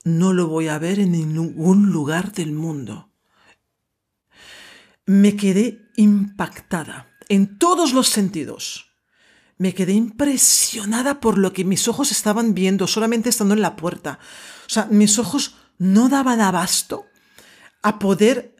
no 0.04 0.34
lo 0.34 0.48
voy 0.48 0.68
a 0.68 0.78
ver 0.78 0.98
en 0.98 1.12
ningún 1.12 1.90
lugar 1.90 2.32
del 2.32 2.52
mundo. 2.52 3.10
Me 5.06 5.36
quedé 5.36 5.88
impactada 5.96 7.08
en 7.30 7.58
todos 7.58 7.94
los 7.94 8.08
sentidos. 8.10 8.92
Me 9.56 9.72
quedé 9.72 9.94
impresionada 9.94 11.18
por 11.18 11.38
lo 11.38 11.54
que 11.54 11.64
mis 11.64 11.88
ojos 11.88 12.12
estaban 12.12 12.52
viendo 12.52 12.86
solamente 12.86 13.30
estando 13.30 13.54
en 13.54 13.62
la 13.62 13.74
puerta. 13.74 14.18
O 14.66 14.68
sea, 14.68 14.84
mis 14.90 15.18
ojos 15.18 15.56
no 15.78 16.10
daban 16.10 16.42
abasto 16.42 17.06
a 17.82 17.98
poder, 17.98 18.54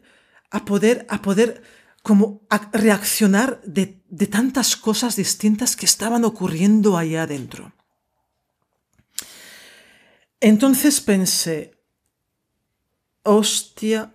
a 0.50 0.64
poder, 0.64 1.06
a 1.10 1.20
poder 1.20 1.75
como 2.06 2.46
reaccionar 2.72 3.60
de, 3.64 4.00
de 4.08 4.28
tantas 4.28 4.76
cosas 4.76 5.16
distintas 5.16 5.74
que 5.74 5.86
estaban 5.86 6.24
ocurriendo 6.24 6.96
allá 6.96 7.24
adentro. 7.24 7.72
Entonces 10.38 11.00
pensé, 11.00 11.82
hostia, 13.24 14.14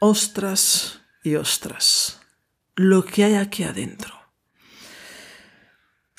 ostras 0.00 1.00
y 1.22 1.36
ostras, 1.36 2.20
lo 2.74 3.06
que 3.06 3.24
hay 3.24 3.36
aquí 3.36 3.62
adentro. 3.62 4.14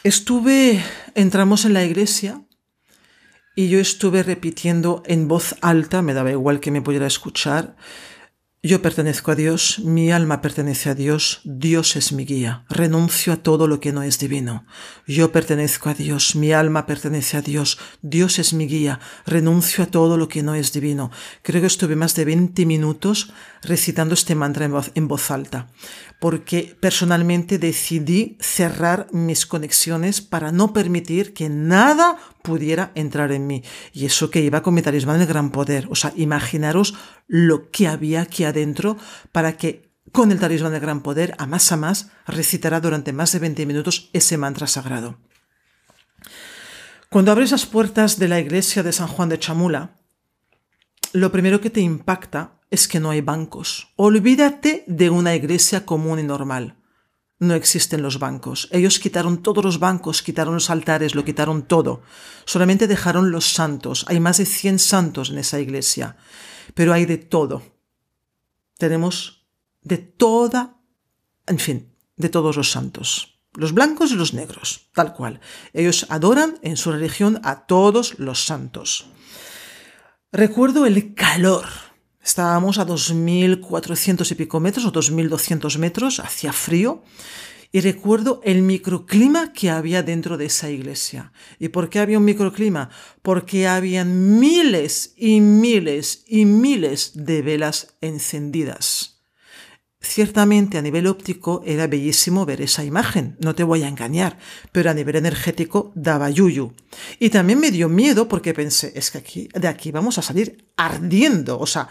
Estuve, 0.03 0.83
entramos 1.13 1.65
en 1.65 1.74
la 1.74 1.83
iglesia 1.83 2.41
y 3.55 3.69
yo 3.69 3.79
estuve 3.79 4.24
repitiendo 4.24 5.03
en 5.05 5.27
voz 5.27 5.55
alta, 5.62 6.01
me 6.01 6.15
daba 6.15 6.31
igual 6.31 6.59
que 6.59 6.71
me 6.71 6.81
pudiera 6.81 7.05
escuchar, 7.05 7.75
yo 8.65 8.81
pertenezco 8.81 9.29
a 9.29 9.36
Dios, 9.36 9.77
mi 9.84 10.12
alma 10.12 10.41
pertenece 10.41 10.89
a 10.89 10.95
Dios, 10.95 11.41
Dios 11.43 11.95
es 11.95 12.12
mi 12.12 12.25
guía, 12.25 12.65
renuncio 12.67 13.31
a 13.34 13.38
todo 13.38 13.67
lo 13.67 13.79
que 13.79 13.93
no 13.93 14.01
es 14.01 14.17
divino. 14.17 14.65
Yo 15.05 15.31
pertenezco 15.31 15.89
a 15.89 15.93
Dios, 15.93 16.36
mi 16.36 16.51
alma 16.51 16.88
pertenece 16.88 17.38
a 17.38 17.43
Dios, 17.43 17.77
Dios 18.01 18.39
es 18.39 18.53
mi 18.53 18.65
guía, 18.65 19.00
renuncio 19.27 19.84
a 19.84 19.88
todo 19.88 20.17
lo 20.17 20.27
que 20.27 20.41
no 20.41 20.55
es 20.55 20.74
divino. 20.74 21.12
Creo 21.43 21.62
que 21.62 21.67
estuve 21.67 21.95
más 21.95 22.15
de 22.15 22.25
20 22.25 22.65
minutos 22.65 23.31
recitando 23.62 24.15
este 24.15 24.34
mantra 24.34 24.65
en 24.65 24.72
voz, 24.72 24.91
en 24.95 25.07
voz 25.07 25.29
alta, 25.29 25.67
porque 26.19 26.75
personalmente 26.79 27.60
decidí 27.60 28.36
cerrar 28.39 29.07
mis 29.12 29.45
conexiones 29.45 30.22
para 30.22 30.51
no 30.51 30.74
permitir 30.74 31.36
que 31.36 31.50
nada 31.50 32.17
pudiera 32.46 32.92
entrar 32.96 33.34
en 33.34 33.46
mí. 33.48 33.64
Y 33.92 34.06
eso 34.06 34.30
que 34.30 34.40
iba 34.40 34.62
con 34.62 34.74
mi 34.74 34.82
talismán 34.82 35.20
del 35.20 35.28
gran 35.28 35.52
poder. 35.52 35.88
O 35.90 35.96
sea, 35.96 36.14
imaginaros 36.16 36.96
lo 37.28 37.70
que 37.72 37.88
había 37.90 38.22
aquí 38.22 38.46
adentro 38.46 38.98
para 39.34 39.58
que 39.58 39.92
con 40.14 40.32
el 40.32 40.40
talismán 40.40 40.72
del 40.72 40.82
gran 40.82 41.02
poder, 41.02 41.36
a 41.38 41.46
más 41.46 41.72
a 41.74 41.75
más, 41.78 42.12
recitará 42.25 42.80
durante 42.80 43.12
más 43.12 43.34
de 43.34 43.40
20 43.40 43.66
minutos 43.66 44.10
ese 44.14 44.38
mantra 44.38 44.68
sagrado. 44.68 45.18
Cuando 47.10 47.32
abres 47.32 47.52
las 47.52 47.66
puertas 47.66 48.18
de 48.20 48.30
la 48.30 48.40
iglesia 48.40 48.84
de 48.84 48.94
San 48.94 49.08
Juan 49.08 49.30
de 49.30 49.40
Chamula, 49.40 50.00
lo 51.12 51.32
primero 51.32 51.60
que 51.60 51.70
te 51.70 51.82
impacta 51.82 52.62
es 52.70 52.88
que 52.88 53.00
no 53.00 53.10
hay 53.10 53.22
bancos. 53.22 53.94
Olvídate 53.96 54.84
de 54.88 55.10
una 55.10 55.36
iglesia 55.36 55.86
común 55.86 56.20
y 56.20 56.24
normal 56.24 56.78
no 57.39 57.54
existen 57.54 58.01
los 58.01 58.20
bancos. 58.20 58.70
Ellos 58.72 59.00
quitaron 59.00 59.44
todos 59.44 59.63
los 59.63 59.80
bancos, 59.80 60.22
quitaron 60.22 60.54
los 60.54 60.70
altares, 60.70 61.15
lo 61.15 61.25
quitaron 61.25 61.63
todo. 61.63 62.01
Solamente 62.46 62.88
dejaron 62.88 63.32
los 63.32 63.54
santos. 63.54 64.06
Hay 64.08 64.20
más 64.20 64.38
de 64.38 64.46
100 64.46 64.80
santos 64.80 65.30
en 65.30 65.38
esa 65.38 65.60
iglesia. 65.60 66.18
Pero 66.74 66.94
hay 66.94 67.06
de 67.06 67.18
todo. 67.18 67.62
Tenemos 68.77 69.48
de 69.82 69.98
toda, 69.98 70.77
en 71.48 71.60
fin, 71.60 71.94
de 72.15 72.30
todos 72.30 72.56
los 72.56 72.72
santos. 72.72 73.39
Los 73.54 73.74
blancos 73.74 74.12
y 74.12 74.15
los 74.15 74.34
negros, 74.34 74.89
tal 74.94 75.13
cual. 75.13 75.39
Ellos 75.74 76.08
adoran 76.10 76.60
en 76.62 76.77
su 76.77 76.92
religión 76.92 77.39
a 77.44 77.65
todos 77.65 78.20
los 78.20 78.46
santos. 78.46 79.08
Recuerdo 80.32 80.86
el 80.86 81.13
calor 81.13 81.65
Estábamos 82.25 82.79
a 82.79 82.88
2.400 82.88 84.32
y 84.32 84.36
pico 84.36 84.60
metros 84.60 84.86
o 84.86 84.91
2.200 84.91 85.77
metros, 85.77 86.20
hacía 86.20 86.51
frío, 86.53 87.03
y 87.72 87.82
recuerdo 87.82 88.41
el 88.44 88.63
microclima 88.63 89.53
que 89.53 89.70
había 89.70 90.01
dentro 90.01 90.36
de 90.36 90.46
esa 90.46 90.72
iglesia. 90.72 91.32
¿Y 91.60 91.67
por 91.70 91.88
qué 91.88 92.00
había 92.00 92.17
un 92.17 92.25
microclima? 92.25 92.89
Porque 93.22 93.67
habían 93.67 94.39
miles 94.39 95.13
y 95.15 95.39
miles 95.39 96.24
y 96.27 96.46
miles 96.46 97.12
de 97.13 97.44
velas 97.44 97.96
encendidas. 98.01 99.22
Ciertamente 100.01 100.79
a 100.79 100.82
nivel 100.82 101.05
óptico 101.08 101.62
era 101.63 101.86
bellísimo 101.86 102.46
ver 102.46 102.62
esa 102.62 102.84
imagen, 102.84 103.38
no 103.39 103.53
te 103.53 103.63
voy 103.63 103.84
a 103.84 103.88
engañar, 103.88 104.38
pero 104.72 104.89
a 104.89 104.94
nivel 104.94 105.15
energético 105.15 105.91
daba 105.96 106.29
yuyu. 106.32 106.74
Y 107.20 107.29
también 107.29 107.60
me 107.60 107.72
dio 107.72 107.88
miedo 107.88 108.27
porque 108.27 108.53
pensé, 108.53 108.94
es 108.96 109.12
que 109.12 109.17
aquí, 109.20 109.50
de 109.53 109.67
aquí 109.67 109.91
vamos 109.91 110.17
a 110.17 110.22
salir 110.24 110.70
ardiendo, 110.77 111.60
o 111.60 111.67
sea, 111.67 111.89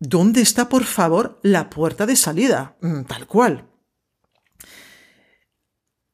¿dónde 0.00 0.40
está 0.40 0.68
por 0.68 0.84
favor 0.84 1.40
la 1.42 1.70
puerta 1.70 2.06
de 2.06 2.16
salida? 2.16 2.76
Mm, 2.80 3.02
tal 3.02 3.26
cual. 3.26 3.68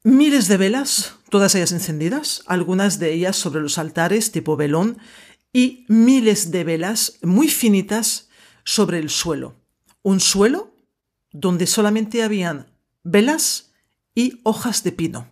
Miles 0.03 0.49
de 0.49 0.57
velas, 0.59 1.17
todas 1.31 1.55
ellas 1.55 1.73
encendidas, 1.73 2.43
algunas 2.47 2.99
de 2.99 3.12
ellas 3.12 3.37
sobre 3.37 3.62
los 3.62 3.79
altares 3.79 4.33
tipo 4.33 4.57
velón, 4.57 4.99
y 5.53 5.87
miles 5.88 6.50
de 6.50 6.64
velas 6.64 7.19
muy 7.23 7.49
finitas 7.49 8.29
sobre 8.64 8.99
el 8.99 9.09
suelo. 9.09 9.55
Un 10.03 10.21
suelo 10.21 10.75
donde 11.31 11.67
solamente 11.67 12.23
habían 12.23 12.67
velas 13.03 13.73
y 14.14 14.41
hojas 14.43 14.85
de 14.85 14.93
pino. 14.93 15.29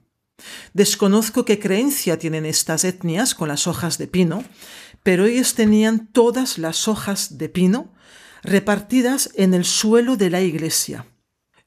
Desconozco 0.72 1.44
qué 1.44 1.58
creencia 1.58 2.18
tienen 2.18 2.46
estas 2.46 2.84
etnias 2.84 3.34
con 3.34 3.48
las 3.48 3.66
hojas 3.66 3.98
de 3.98 4.06
pino, 4.06 4.44
pero 5.02 5.26
ellos 5.26 5.54
tenían 5.54 6.06
todas 6.08 6.58
las 6.58 6.88
hojas 6.88 7.38
de 7.38 7.48
pino 7.48 7.92
repartidas 8.42 9.30
en 9.34 9.54
el 9.54 9.64
suelo 9.64 10.16
de 10.16 10.30
la 10.30 10.40
iglesia. 10.40 11.06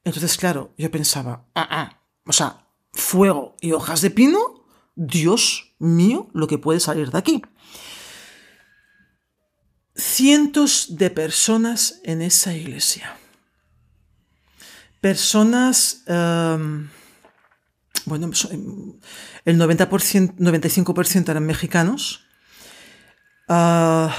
Entonces, 0.04 0.36
claro, 0.36 0.72
yo 0.78 0.90
pensaba, 0.90 1.46
ah, 1.54 1.68
ah, 1.70 2.02
o 2.24 2.32
sea, 2.32 2.66
fuego 2.92 3.56
y 3.60 3.72
hojas 3.72 4.02
de 4.02 4.10
pino, 4.10 4.64
Dios 4.94 5.74
mío, 5.78 6.28
lo 6.32 6.46
que 6.46 6.58
puede 6.58 6.80
salir 6.80 7.10
de 7.10 7.18
aquí. 7.18 7.42
Cientos 9.94 10.96
de 10.96 11.10
personas 11.10 12.00
en 12.04 12.22
esa 12.22 12.54
iglesia. 12.54 13.16
Personas, 15.00 16.02
em, 16.06 16.88
bueno, 18.04 18.30
el 19.44 19.58
90%, 19.58 20.34
95% 20.38 21.30
eran 21.30 21.46
mexicanos. 21.46 22.26
Ah, 23.48 24.14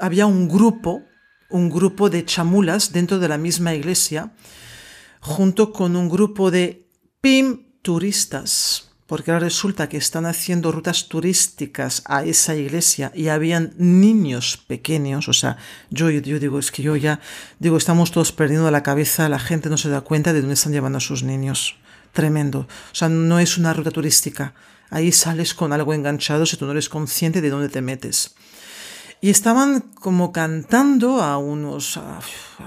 había 0.00 0.26
un 0.26 0.48
grupo, 0.48 1.04
un 1.52 1.70
grupo 1.70 2.10
de 2.10 2.24
chamulas 2.24 2.92
dentro 2.92 3.18
de 3.18 3.28
la 3.28 3.38
misma 3.38 3.74
iglesia, 3.74 4.32
junto 5.20 5.72
con 5.72 5.96
un 5.96 6.08
grupo 6.08 6.50
de 6.50 6.86
PIM 7.20 7.66
turistas, 7.82 8.90
porque 9.06 9.30
ahora 9.30 9.44
resulta 9.44 9.88
que 9.88 9.96
están 9.96 10.26
haciendo 10.26 10.72
rutas 10.72 11.08
turísticas 11.08 12.02
a 12.06 12.24
esa 12.24 12.56
iglesia 12.56 13.12
y 13.14 13.28
habían 13.28 13.74
niños 13.76 14.56
pequeños, 14.56 15.28
o 15.28 15.32
sea, 15.32 15.58
yo, 15.90 16.10
yo 16.10 16.38
digo, 16.38 16.58
es 16.58 16.72
que 16.72 16.82
yo 16.82 16.96
ya, 16.96 17.20
digo, 17.58 17.76
estamos 17.76 18.10
todos 18.10 18.32
perdiendo 18.32 18.70
la 18.70 18.82
cabeza, 18.82 19.28
la 19.28 19.38
gente 19.38 19.68
no 19.68 19.76
se 19.76 19.90
da 19.90 20.00
cuenta 20.00 20.32
de 20.32 20.40
dónde 20.40 20.54
están 20.54 20.72
llevando 20.72 20.98
a 20.98 21.02
sus 21.02 21.22
niños. 21.22 21.76
Tremendo. 22.12 22.60
O 22.60 22.94
sea, 22.94 23.08
no 23.08 23.38
es 23.38 23.56
una 23.56 23.72
ruta 23.72 23.90
turística. 23.90 24.54
Ahí 24.90 25.12
sales 25.12 25.54
con 25.54 25.72
algo 25.72 25.94
enganchado 25.94 26.44
si 26.44 26.56
tú 26.56 26.66
no 26.66 26.72
eres 26.72 26.90
consciente 26.90 27.40
de 27.40 27.48
dónde 27.48 27.70
te 27.70 27.80
metes. 27.80 28.34
Y 29.22 29.30
estaban 29.30 29.80
como 29.94 30.32
cantando 30.32 31.22
a, 31.22 31.38
unos, 31.38 31.96
a 31.96 32.20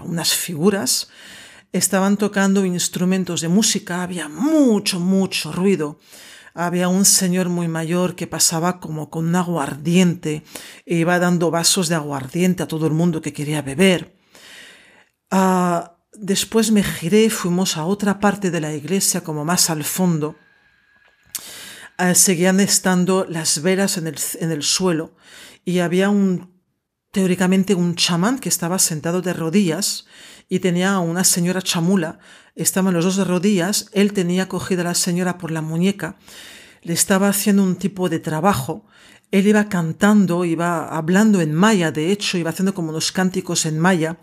unas 0.06 0.34
figuras 0.34 1.10
estaban 1.74 2.16
tocando 2.16 2.66
instrumentos 2.66 3.42
de 3.42 3.50
música, 3.50 4.02
había 4.02 4.30
mucho, 4.30 5.02
mucho 5.02 5.52
ruido. 5.52 6.00
Había 6.54 6.88
un 6.88 7.04
señor 7.04 7.50
muy 7.50 7.68
mayor 7.68 8.16
que 8.16 8.28
pasaba 8.28 8.80
como 8.80 9.10
con 9.10 9.28
un 9.28 9.36
aguardiente 9.36 10.44
e 10.86 10.96
iba 10.96 11.20
dando 11.20 11.52
vasos 11.52 11.90
de 11.90 11.96
aguardiente 11.96 12.64
a 12.64 12.68
todo 12.70 12.88
el 12.88 12.94
mundo 12.94 13.22
que 13.22 13.34
quería 13.34 13.62
beber. 13.62 14.16
Ah, 15.30 15.98
después 16.14 16.72
me 16.72 16.84
giré, 16.84 17.30
fuimos 17.30 17.76
a 17.76 17.84
otra 17.84 18.22
parte 18.22 18.50
de 18.50 18.62
la 18.62 18.74
iglesia, 18.74 19.26
como 19.26 19.44
más 19.44 19.70
al 19.70 19.84
fondo. 19.84 20.38
Ah, 21.98 22.14
seguían 22.14 22.60
estando 22.60 23.26
las 23.30 23.62
velas 23.62 23.98
en 23.98 24.08
el, 24.08 24.18
en 24.42 24.52
el 24.52 24.64
suelo 24.64 25.16
y 25.64 25.80
había 25.80 26.10
un, 26.10 26.54
teóricamente, 27.12 27.74
un 27.74 27.96
chamán 27.96 28.40
que 28.40 28.50
estaba 28.50 28.80
sentado 28.80 29.22
de 29.22 29.32
rodillas 29.32 30.06
y 30.50 30.60
tenía 30.60 30.92
a 30.92 31.00
una 31.00 31.24
señora 31.24 31.62
chamula. 31.62 32.20
Estaban 32.54 32.94
los 32.94 33.06
dos 33.06 33.16
de 33.16 33.24
rodillas, 33.24 33.90
él 33.94 34.12
tenía 34.12 34.50
cogida 34.50 34.82
a 34.82 34.86
la 34.86 34.94
señora 34.94 35.38
por 35.38 35.52
la 35.52 35.62
muñeca, 35.62 36.18
le 36.82 36.92
estaba 36.92 37.30
haciendo 37.30 37.64
un 37.64 37.78
tipo 37.78 38.10
de 38.10 38.20
trabajo. 38.20 38.86
Él 39.32 39.48
iba 39.48 39.68
cantando, 39.68 40.46
iba 40.46 40.88
hablando 40.96 41.42
en 41.42 41.54
maya, 41.54 41.92
de 41.92 42.12
hecho, 42.12 42.38
iba 42.38 42.52
haciendo 42.52 42.74
como 42.74 42.90
unos 42.90 43.12
cánticos 43.12 43.66
en 43.66 43.80
maya. 43.80 44.18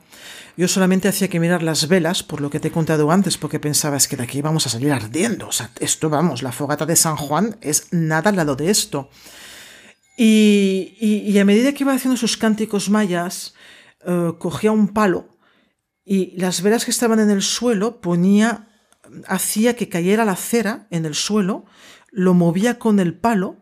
Yo 0.57 0.69
solamente 0.69 1.09
hacía 1.09 1.29
que 1.29 1.41
mirar 1.41 1.63
las 1.63 1.89
velas, 1.89 2.23
por 2.23 2.41
lo 2.41 2.51
que 2.51 2.61
te 2.61 2.69
he 2.69 2.73
contado 2.73 3.11
antes, 3.11 3.39
porque 3.39 3.59
pensaba 3.59 3.97
es 3.97 4.09
que 4.09 4.17
de 4.17 4.23
aquí 4.23 4.43
vamos 4.43 4.67
a 4.67 4.71
salir 4.71 4.93
ardiendo. 4.93 5.49
O 5.49 5.53
sea, 5.53 5.71
esto 5.81 6.09
vamos, 6.11 6.43
la 6.43 6.53
fogata 6.53 6.87
de 6.87 6.97
San 6.97 7.17
Juan 7.17 7.57
es 7.61 7.89
nada 7.91 8.31
al 8.31 8.37
lado 8.37 8.57
de 8.57 8.71
esto. 8.71 9.11
Y, 10.17 10.97
y, 11.01 11.39
a 11.39 11.45
medida 11.45 11.73
que 11.73 11.85
iba 11.85 11.95
haciendo 11.95 12.19
sus 12.19 12.37
cánticos 12.37 12.91
mayas, 12.91 13.55
eh, 14.05 14.33
cogía 14.39 14.71
un 14.71 14.89
palo 14.89 15.33
y 16.05 16.37
las 16.39 16.63
velas 16.63 16.85
que 16.85 16.91
estaban 16.91 17.21
en 17.21 17.31
el 17.31 17.43
suelo 17.43 18.01
ponía, 18.01 18.69
hacía 19.27 19.77
que 19.77 19.89
cayera 19.89 20.25
la 20.25 20.37
cera 20.37 20.87
en 20.91 21.07
el 21.07 21.15
suelo, 21.15 21.65
lo 22.11 22.35
movía 22.35 22.79
con 22.79 22.99
el 22.99 23.15
palo 23.15 23.57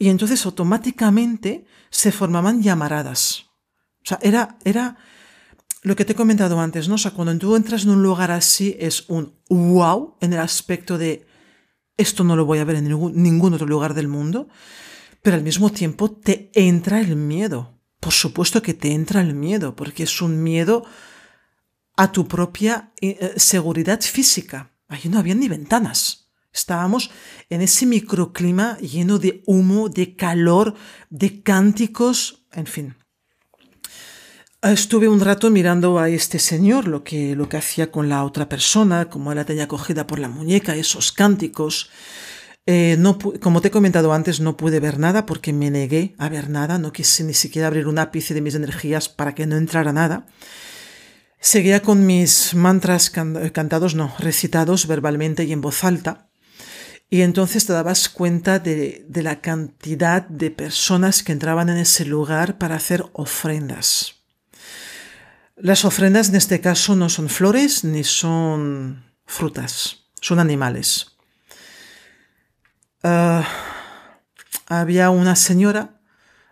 y 0.00 0.08
entonces 0.08 0.46
automáticamente 0.46 1.66
se 1.90 2.10
formaban 2.10 2.62
llamaradas. 2.62 3.44
O 4.02 4.06
sea, 4.06 4.18
era, 4.22 4.56
era 4.64 4.96
lo 5.82 5.94
que 5.94 6.06
te 6.06 6.12
he 6.12 6.16
comentado 6.16 6.58
antes, 6.58 6.88
¿no? 6.88 6.94
O 6.94 6.98
sea, 6.98 7.10
cuando 7.10 7.36
tú 7.36 7.54
entras 7.54 7.84
en 7.84 7.90
un 7.90 8.02
lugar 8.02 8.30
así 8.30 8.74
es 8.80 9.04
un 9.10 9.34
wow 9.50 10.16
en 10.22 10.32
el 10.32 10.38
aspecto 10.38 10.96
de 10.96 11.26
esto 11.98 12.24
no 12.24 12.34
lo 12.34 12.46
voy 12.46 12.60
a 12.60 12.64
ver 12.64 12.76
en 12.76 12.88
ningún, 12.88 13.52
otro 13.52 13.66
lugar 13.66 13.92
del 13.92 14.08
mundo, 14.08 14.48
pero 15.20 15.36
al 15.36 15.42
mismo 15.42 15.70
tiempo 15.70 16.10
te 16.10 16.50
entra 16.54 16.98
el 16.98 17.14
miedo. 17.14 17.78
Por 18.00 18.14
supuesto 18.14 18.62
que 18.62 18.72
te 18.72 18.92
entra 18.92 19.20
el 19.20 19.34
miedo, 19.34 19.76
porque 19.76 20.04
es 20.04 20.22
un 20.22 20.42
miedo 20.42 20.86
a 21.98 22.10
tu 22.10 22.26
propia 22.26 22.94
eh, 23.02 23.34
seguridad 23.36 24.00
física. 24.00 24.72
Allí 24.88 25.10
no 25.10 25.18
había 25.18 25.34
ni 25.34 25.48
ventanas. 25.48 26.19
Estábamos 26.52 27.10
en 27.48 27.60
ese 27.62 27.86
microclima 27.86 28.78
lleno 28.78 29.18
de 29.18 29.42
humo, 29.46 29.88
de 29.88 30.16
calor, 30.16 30.74
de 31.08 31.42
cánticos, 31.42 32.46
en 32.52 32.66
fin. 32.66 32.96
Estuve 34.62 35.08
un 35.08 35.20
rato 35.20 35.48
mirando 35.48 35.98
a 35.98 36.10
este 36.10 36.38
señor, 36.38 36.86
lo 36.86 37.02
que, 37.02 37.34
lo 37.34 37.48
que 37.48 37.56
hacía 37.56 37.90
con 37.90 38.10
la 38.10 38.24
otra 38.24 38.46
persona, 38.48 39.08
como 39.08 39.32
la 39.32 39.46
tenía 39.46 39.68
cogida 39.68 40.06
por 40.06 40.18
la 40.18 40.28
muñeca, 40.28 40.76
esos 40.76 41.12
cánticos. 41.12 41.88
Eh, 42.66 42.96
no, 42.98 43.18
como 43.18 43.62
te 43.62 43.68
he 43.68 43.70
comentado 43.70 44.12
antes, 44.12 44.40
no 44.40 44.58
pude 44.58 44.78
ver 44.78 44.98
nada 44.98 45.24
porque 45.24 45.54
me 45.54 45.70
negué 45.70 46.14
a 46.18 46.28
ver 46.28 46.50
nada, 46.50 46.78
no 46.78 46.92
quise 46.92 47.24
ni 47.24 47.32
siquiera 47.32 47.68
abrir 47.68 47.86
un 47.88 47.98
ápice 47.98 48.34
de 48.34 48.42
mis 48.42 48.54
energías 48.54 49.08
para 49.08 49.34
que 49.34 49.46
no 49.46 49.56
entrara 49.56 49.94
nada. 49.94 50.26
Seguía 51.40 51.80
con 51.80 52.04
mis 52.04 52.54
mantras 52.54 53.08
cantados, 53.08 53.94
no, 53.94 54.14
recitados 54.18 54.86
verbalmente 54.86 55.44
y 55.44 55.52
en 55.52 55.62
voz 55.62 55.84
alta. 55.84 56.29
Y 57.12 57.22
entonces 57.22 57.66
te 57.66 57.72
dabas 57.72 58.08
cuenta 58.08 58.60
de, 58.60 59.04
la 59.12 59.40
cantidad 59.40 60.22
de 60.22 60.52
personas 60.52 61.24
que 61.24 61.32
entraban 61.32 61.68
en 61.68 61.78
ese 61.78 62.04
lugar 62.04 62.56
para 62.56 62.76
hacer 62.76 63.04
ofrendas. 63.14 64.14
Las 65.56 65.84
ofrendas 65.84 66.28
en 66.28 66.36
este 66.36 66.60
caso 66.60 66.94
no 66.94 67.08
son 67.08 67.28
flores 67.28 67.82
ni 67.82 68.04
son 68.04 69.04
frutas, 69.26 70.04
son 70.20 70.38
animales. 70.38 71.16
Uh, 73.02 73.42
había 74.68 75.10
una 75.10 75.34
señora, 75.34 76.00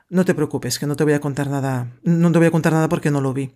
no 0.09 0.25
te 0.25 0.35
preocupes, 0.35 0.81
que 0.81 0.87
no 0.87 0.97
te 0.97 1.05
voy 1.05 1.12
a 1.12 1.21
contar 1.21 1.49
nada, 1.49 1.92
no 2.03 2.33
te 2.33 2.38
voy 2.38 2.49
a 2.49 2.51
contar 2.51 2.73
nada 2.73 2.88
porque 2.88 3.12
no 3.12 3.21
lo 3.21 3.33
vi. 3.33 3.55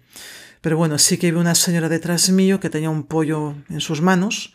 Pero 0.61 0.77
bueno, 0.77 0.99
sí 0.99 1.19
que 1.19 1.33
vi 1.33 1.37
una 1.37 1.57
señora 1.57 1.88
detrás 1.88 2.31
mío 2.31 2.61
que 2.61 2.71
tenía 2.71 2.91
un 2.91 3.03
pollo 3.03 3.57
en 3.69 3.81
sus 3.81 4.01
manos 4.01 4.55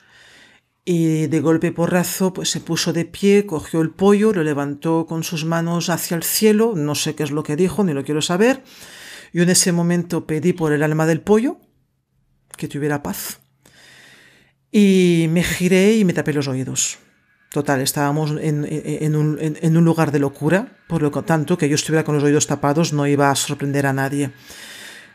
y 0.89 1.27
de 1.27 1.41
golpe 1.41 1.73
porrazo 1.73 2.31
pues 2.31 2.49
se 2.49 2.61
puso 2.61 2.93
de 2.93 3.03
pie, 3.03 3.45
cogió 3.45 3.81
el 3.81 3.89
pollo, 3.89 4.31
lo 4.31 4.41
levantó 4.41 5.05
con 5.05 5.25
sus 5.25 5.43
manos 5.43 5.89
hacia 5.89 6.15
el 6.15 6.23
cielo, 6.23 6.75
no 6.77 6.95
sé 6.95 7.13
qué 7.13 7.23
es 7.23 7.31
lo 7.31 7.43
que 7.43 7.57
dijo, 7.57 7.83
ni 7.83 7.91
lo 7.91 8.05
quiero 8.05 8.21
saber. 8.21 8.63
Yo 9.33 9.43
en 9.43 9.49
ese 9.49 9.73
momento 9.73 10.25
pedí 10.25 10.53
por 10.53 10.71
el 10.71 10.81
alma 10.83 11.05
del 11.05 11.19
pollo 11.19 11.57
que 12.55 12.69
tuviera 12.69 13.03
paz 13.03 13.41
y 14.71 15.27
me 15.29 15.43
giré 15.43 15.97
y 15.97 16.05
me 16.05 16.13
tapé 16.13 16.31
los 16.31 16.47
oídos. 16.47 16.99
Total, 17.51 17.81
estábamos 17.81 18.31
en, 18.39 18.65
en, 18.69 19.15
un, 19.17 19.37
en, 19.41 19.75
un, 19.75 19.83
lugar 19.83 20.13
de 20.13 20.19
locura, 20.19 20.77
por 20.87 21.01
lo 21.01 21.11
tanto 21.11 21.57
que 21.57 21.67
yo 21.67 21.75
estuviera 21.75 22.05
con 22.05 22.15
los 22.15 22.23
oídos 22.23 22.47
tapados 22.47 22.93
no 22.93 23.07
iba 23.07 23.29
a 23.29 23.35
sorprender 23.35 23.87
a 23.87 23.93
nadie 23.93 24.31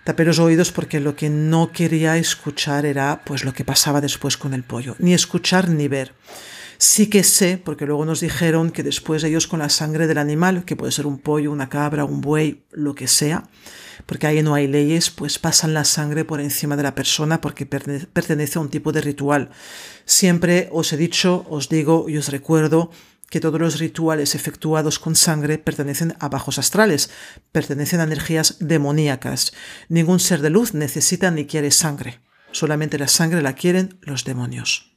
tapé 0.04 0.24
los 0.24 0.38
oídos 0.38 0.72
porque 0.72 1.00
lo 1.00 1.14
que 1.16 1.30
no 1.30 1.72
quería 1.72 2.16
escuchar 2.16 2.86
era 2.86 3.22
pues 3.24 3.44
lo 3.44 3.52
que 3.52 3.64
pasaba 3.64 4.00
después 4.00 4.36
con 4.36 4.54
el 4.54 4.64
pollo, 4.64 4.96
ni 4.98 5.14
escuchar 5.14 5.68
ni 5.68 5.88
ver. 5.88 6.14
Sí 6.78 7.06
que 7.06 7.22
sé, 7.22 7.58
porque 7.64 7.86
luego 7.86 8.04
nos 8.04 8.20
dijeron 8.20 8.72
que 8.72 8.82
después 8.82 9.22
ellos 9.22 9.46
con 9.46 9.60
la 9.60 9.68
sangre 9.68 10.08
del 10.08 10.18
animal, 10.18 10.64
que 10.64 10.74
puede 10.74 10.90
ser 10.90 11.06
un 11.06 11.18
pollo, 11.18 11.52
una 11.52 11.68
cabra, 11.68 12.04
un 12.04 12.20
buey, 12.20 12.64
lo 12.72 12.96
que 12.96 13.06
sea, 13.06 13.44
porque 14.04 14.26
ahí 14.26 14.42
no 14.42 14.54
hay 14.54 14.66
leyes, 14.66 15.10
pues 15.10 15.38
pasan 15.38 15.74
la 15.74 15.84
sangre 15.84 16.24
por 16.24 16.40
encima 16.40 16.76
de 16.76 16.82
la 16.82 16.96
persona 16.96 17.40
porque 17.40 17.66
pertenece 17.66 18.58
a 18.58 18.62
un 18.62 18.68
tipo 18.68 18.90
de 18.90 19.00
ritual. 19.00 19.50
Siempre 20.06 20.68
os 20.72 20.92
he 20.92 20.96
dicho, 20.96 21.46
os 21.48 21.68
digo 21.68 22.06
y 22.08 22.16
os 22.16 22.30
recuerdo 22.32 22.90
que 23.32 23.40
todos 23.40 23.58
los 23.58 23.78
rituales 23.78 24.34
efectuados 24.34 24.98
con 24.98 25.16
sangre 25.16 25.56
pertenecen 25.56 26.14
a 26.20 26.28
bajos 26.28 26.58
astrales, 26.58 27.08
pertenecen 27.50 28.00
a 28.00 28.02
energías 28.02 28.56
demoníacas. 28.60 29.54
Ningún 29.88 30.20
ser 30.20 30.42
de 30.42 30.50
luz 30.50 30.74
necesita 30.74 31.30
ni 31.30 31.46
quiere 31.46 31.70
sangre. 31.70 32.20
Solamente 32.50 32.98
la 32.98 33.08
sangre 33.08 33.40
la 33.40 33.54
quieren 33.54 33.98
los 34.02 34.24
demonios. 34.24 34.92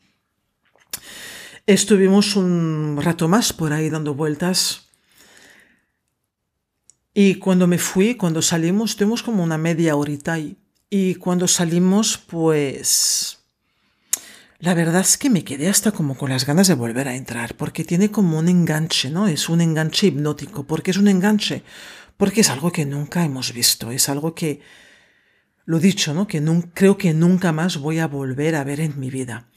Estuvimos 1.65 2.36
un 2.36 3.00
rato 3.02 3.30
más 3.30 3.54
por 3.54 3.71
ahí 3.71 3.89
dando 3.89 4.15
vueltas. 4.15 4.89
Y 7.13 7.36
cuando 7.36 7.67
me 7.67 7.78
fui, 7.78 8.15
cuando 8.15 8.41
salimos, 8.41 8.98
tuvimos 8.98 9.24
como 9.24 9.45
una 9.45 9.58
media 9.58 9.95
horita 9.95 10.34
ahí. 10.34 10.58
Y 10.89 11.15
cuando 11.15 11.48
salimos, 11.48 12.17
pues 12.17 13.35
la 14.65 14.73
verdad 14.73 15.01
es 15.01 15.19
que 15.19 15.30
me 15.30 15.43
quedé 15.43 15.69
hasta 15.69 15.91
como 15.91 16.17
con 16.17 16.32
las 16.32 16.47
ganas 16.47 16.67
de 16.67 16.73
volver 16.73 17.08
a 17.08 17.15
entrar, 17.15 17.56
porque 17.56 17.84
tiene 17.84 18.10
como 18.10 18.39
un 18.39 18.49
enganche, 18.49 19.12
¿no? 19.12 19.28
Es 19.28 19.47
un 19.47 19.62
enganche 19.62 20.08
hipnótico. 20.08 20.63
¿Por 20.63 20.82
qué 20.82 20.89
es 20.89 20.97
un 20.97 21.08
enganche? 21.08 21.62
Porque 22.17 22.41
es 22.41 22.49
algo 22.49 22.71
que 22.71 22.84
nunca 22.84 23.23
hemos 23.23 23.54
visto, 23.54 23.91
es 23.91 24.10
algo 24.10 24.34
que, 24.34 24.62
lo 25.65 25.80
dicho, 25.80 26.15
¿no? 26.15 26.25
Que 26.25 26.43
creo 26.73 26.97
que 26.97 27.13
nunca 27.13 27.51
más 27.51 27.78
voy 27.78 27.99
a 27.99 28.08
volver 28.08 28.56
a 28.56 28.63
ver 28.63 28.80
en 28.80 28.99
mi 28.99 29.12
vida. 29.12 29.49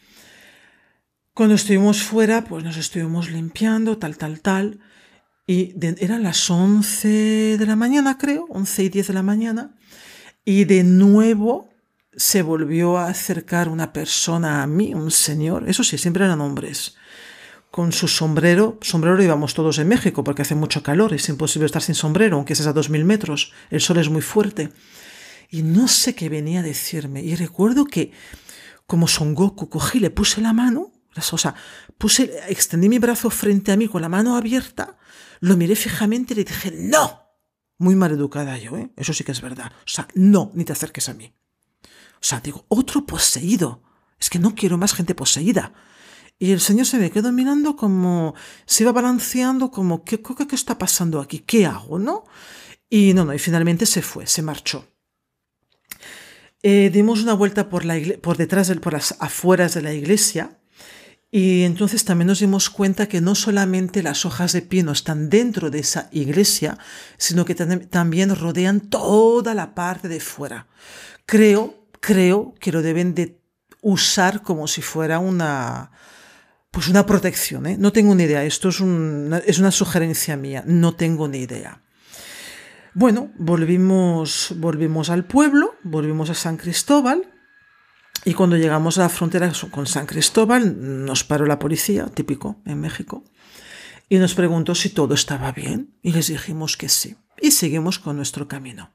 Cuando 1.33 1.55
estuvimos 1.55 2.03
fuera, 2.03 2.45
pues 2.45 2.63
nos 2.63 2.77
estuvimos 2.77 3.31
limpiando, 3.31 3.97
tal, 3.97 4.19
tal, 4.19 4.43
tal. 4.43 4.79
Y 5.47 5.75
eran 6.01 6.23
las 6.23 6.51
11 6.51 7.57
de 7.57 7.67
la 7.67 7.77
mañana, 7.77 8.19
creo, 8.19 8.45
11 8.51 8.83
y 8.83 8.89
10 8.91 9.07
de 9.07 9.15
la 9.15 9.23
mañana. 9.23 9.75
Y 10.45 10.65
de 10.67 10.85
nuevo 10.85 11.68
se 12.19 12.43
volvió 12.43 12.99
a 12.99 13.09
acercar 13.09 13.71
una 13.71 13.95
persona 13.95 14.63
a 14.63 14.67
mí, 14.67 14.93
un 14.93 15.11
señor. 15.11 15.69
Eso 15.69 15.83
sí, 15.83 15.97
siempre 15.97 16.27
eran 16.27 16.43
hombres. 16.43 16.97
Con 17.71 17.93
su 17.93 18.09
sombrero, 18.09 18.79
sombrero 18.83 19.23
íbamos 19.23 19.55
todos 19.55 19.79
en 19.79 19.89
México 19.89 20.23
porque 20.25 20.43
hace 20.43 20.55
mucho 20.55 20.83
calor, 20.83 21.15
es 21.15 21.29
imposible 21.31 21.65
estar 21.65 21.83
sin 21.83 21.95
sombrero, 21.95 22.37
aunque 22.37 22.53
es 22.53 22.67
a 22.67 22.73
2000 22.73 23.05
metros, 23.05 23.53
el 23.71 23.81
sol 23.81 23.99
es 23.99 24.11
muy 24.11 24.23
fuerte. 24.23 24.71
Y 25.49 25.63
no 25.63 25.89
sé 25.89 26.15
qué 26.15 26.29
venía 26.29 26.61
a 26.61 26.63
decirme. 26.63 27.23
Y 27.23 27.35
recuerdo 27.37 27.87
que, 27.87 28.13
como 28.87 29.09
Son 29.09 29.35
Goku, 29.35 29.71
cogí, 29.71 30.01
le 30.01 30.11
puse 30.11 30.43
la 30.43 30.53
mano 30.53 30.93
o 31.33 31.39
sea, 31.39 31.55
puse, 31.97 32.33
extendí 32.49 32.89
mi 32.89 32.99
brazo 32.99 33.31
frente 33.31 33.73
a 33.73 33.77
mí 33.77 33.89
con 33.89 34.03
la 34.03 34.09
mano 34.09 34.37
abierta, 34.37 34.97
lo 35.41 35.57
miré 35.57 35.77
fijamente 35.77 36.35
y 36.35 36.37
le 36.37 36.45
dije, 36.45 36.71
no. 36.73 37.27
Muy 37.81 37.95
mal 37.95 38.11
educada 38.11 38.59
yo, 38.59 38.77
¿eh? 38.77 38.91
Eso 38.97 39.13
sí 39.13 39.23
que 39.23 39.31
es 39.31 39.41
verdad. 39.41 39.73
O 39.73 39.89
sea, 39.89 40.09
no, 40.15 40.51
ni 40.55 40.65
te 40.65 40.73
acerques 40.73 41.09
a 41.09 41.15
mí. 41.15 41.33
O 42.21 42.25
sea, 42.25 42.41
digo, 42.41 42.65
otro 42.69 43.07
poseído. 43.07 43.83
Es 44.19 44.31
que 44.31 44.39
no 44.39 44.55
quiero 44.55 44.79
más 44.79 44.95
gente 44.95 45.15
poseída. 45.15 45.73
Y 46.39 46.53
el 46.53 46.61
señor 46.61 46.87
se 46.87 46.99
me 46.99 47.11
quedó 47.11 47.33
mirando 47.33 47.77
como, 47.77 48.35
se 48.67 48.85
iba 48.85 48.93
balanceando 48.93 49.71
como, 49.71 50.05
¿qué, 50.05 50.21
qué, 50.21 50.55
está 50.55 50.79
pasando 50.79 51.21
aquí? 51.21 51.41
¿Qué 51.41 51.67
hago, 51.67 51.99
no? 51.99 52.25
Y 52.89 53.13
no, 53.15 53.25
no, 53.25 53.35
y 53.35 53.39
finalmente 53.39 53.87
se 53.87 54.03
fue, 54.03 54.27
se 54.27 54.43
marchó. 54.43 54.87
Eh, 56.63 56.91
dimos 56.93 57.23
una 57.23 57.35
vuelta 57.35 57.69
por, 57.69 57.85
la 57.85 57.97
por 58.21 58.37
detrás, 58.37 58.71
por 58.81 58.93
las 58.93 59.17
afueras 59.21 59.75
de 59.75 59.83
la 59.83 59.93
iglesia 59.93 60.59
y 61.31 61.65
entonces 61.65 62.05
también 62.05 62.29
nos 62.29 62.41
dimos 62.41 62.71
cuenta 62.71 63.07
que 63.07 63.21
no 63.21 63.35
solamente 63.35 64.03
las 64.03 64.25
hojas 64.25 64.53
de 64.53 64.63
pino 64.63 64.93
están 64.93 65.29
dentro 65.29 65.71
de 65.71 65.81
esa 65.81 66.09
iglesia, 66.11 66.79
sino 67.19 67.45
que 67.45 67.55
también 67.55 68.35
rodean 68.35 68.81
toda 68.81 69.55
la 69.55 69.75
parte 69.75 70.09
de 70.09 70.21
fuera. 70.21 70.69
Creo, 71.27 71.78
creo 72.01 72.55
que 72.61 72.73
lo 72.73 72.83
deben 72.83 73.15
de 73.15 73.41
usar 73.83 74.43
como 74.43 74.67
si 74.69 74.83
fuera 74.83 75.19
una, 75.19 75.91
pues 76.71 76.89
una 76.89 77.07
protección. 77.07 77.67
¿eh? 77.67 77.77
No 77.79 77.93
tengo 77.93 78.15
ni 78.15 78.25
idea, 78.25 78.45
esto 78.45 78.69
es, 78.69 78.77
es 79.47 79.59
una 79.59 79.71
sugerencia 79.71 80.37
mía, 80.37 80.63
no 80.67 80.95
tengo 80.95 81.29
ni 81.29 81.39
idea. 81.39 81.83
Bueno, 82.95 83.31
volvimos, 83.39 84.55
volvimos 84.57 85.11
al 85.11 85.25
pueblo, 85.25 85.75
volvimos 85.85 86.31
a 86.31 86.35
San 86.35 86.57
Cristóbal 86.57 87.33
y 88.25 88.35
cuando 88.35 88.57
llegamos 88.57 88.99
a 88.99 89.03
la 89.03 89.09
frontera 89.09 89.53
con 89.71 89.87
San 89.87 90.07
Cristóbal, 90.07 91.05
nos 91.05 91.25
paró 91.25 91.47
la 91.47 91.59
policía, 91.59 92.07
típico 92.07 92.61
en 92.65 92.81
México, 92.81 93.25
y 94.09 94.19
nos 94.19 94.35
preguntó 94.35 94.75
si 94.75 94.91
todo 94.91 95.15
estaba 95.15 95.53
bien, 95.53 95.95
y 96.03 96.13
les 96.13 96.27
dijimos 96.27 96.77
que 96.77 96.89
sí, 96.89 97.17
y 97.41 97.53
seguimos 97.53 97.99
con 97.99 98.17
nuestro 98.17 98.49
camino. 98.49 98.91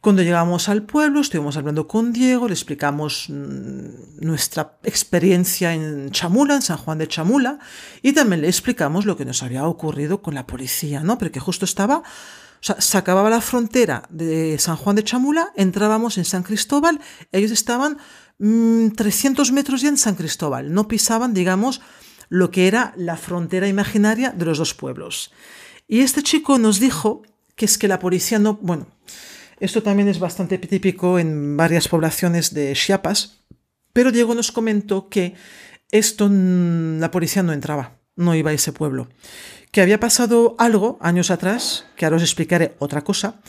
Cuando 0.00 0.22
llegamos 0.22 0.70
al 0.70 0.84
pueblo, 0.84 1.20
estuvimos 1.20 1.58
hablando 1.58 1.86
con 1.86 2.14
Diego, 2.14 2.48
le 2.48 2.54
explicamos 2.54 3.26
mm, 3.28 4.24
nuestra 4.24 4.78
experiencia 4.82 5.74
en 5.74 6.10
Chamula, 6.10 6.54
en 6.54 6.62
San 6.62 6.78
Juan 6.78 6.96
de 6.96 7.06
Chamula, 7.06 7.58
y 8.00 8.14
también 8.14 8.40
le 8.40 8.48
explicamos 8.48 9.04
lo 9.04 9.18
que 9.18 9.26
nos 9.26 9.42
había 9.42 9.66
ocurrido 9.66 10.22
con 10.22 10.34
la 10.34 10.46
policía, 10.46 11.02
¿no? 11.02 11.18
Porque 11.18 11.38
justo 11.38 11.66
estaba 11.66 11.98
o 11.98 12.62
sea, 12.62 12.80
se 12.80 12.96
acababa 12.96 13.28
la 13.28 13.42
frontera 13.42 14.04
de 14.08 14.58
San 14.58 14.76
Juan 14.76 14.96
de 14.96 15.04
Chamula, 15.04 15.52
entrábamos 15.54 16.16
en 16.16 16.24
San 16.24 16.44
Cristóbal, 16.44 16.98
ellos 17.30 17.50
estaban 17.50 17.98
300 18.38 19.50
mm, 19.50 19.54
metros 19.54 19.82
ya 19.82 19.90
en 19.90 19.98
San 19.98 20.14
Cristóbal, 20.14 20.72
no 20.72 20.88
pisaban, 20.88 21.34
digamos, 21.34 21.82
lo 22.30 22.50
que 22.50 22.68
era 22.68 22.94
la 22.96 23.18
frontera 23.18 23.68
imaginaria 23.68 24.30
de 24.30 24.46
los 24.46 24.56
dos 24.56 24.72
pueblos. 24.72 25.30
Y 25.86 26.00
este 26.00 26.22
chico 26.22 26.58
nos 26.58 26.80
dijo 26.80 27.20
que 27.54 27.66
es 27.66 27.76
que 27.76 27.88
la 27.88 27.98
policía 27.98 28.38
no, 28.38 28.54
bueno, 28.62 28.86
esto 29.60 29.82
también 29.82 30.08
es 30.08 30.18
bastante 30.18 30.58
típico 30.58 31.18
en 31.18 31.56
varias 31.56 31.88
poblaciones 31.88 32.54
de 32.54 32.72
Chiapas, 32.74 33.44
pero 33.92 34.12
Diego 34.12 34.34
nos 34.34 34.52
comentó 34.52 35.08
que 35.08 35.34
esto 35.90 36.28
la 36.30 37.10
policía 37.10 37.42
no 37.42 37.52
entraba, 37.52 37.98
no 38.16 38.34
iba 38.34 38.50
a 38.50 38.54
ese 38.54 38.72
pueblo 38.72 39.08
que 39.70 39.80
había 39.80 40.00
pasado 40.00 40.56
algo 40.58 40.98
años 41.00 41.30
atrás, 41.30 41.86
que 41.96 42.04
ahora 42.04 42.16
os 42.16 42.22
explicaré 42.22 42.74
otra 42.78 43.02
cosa, 43.02 43.40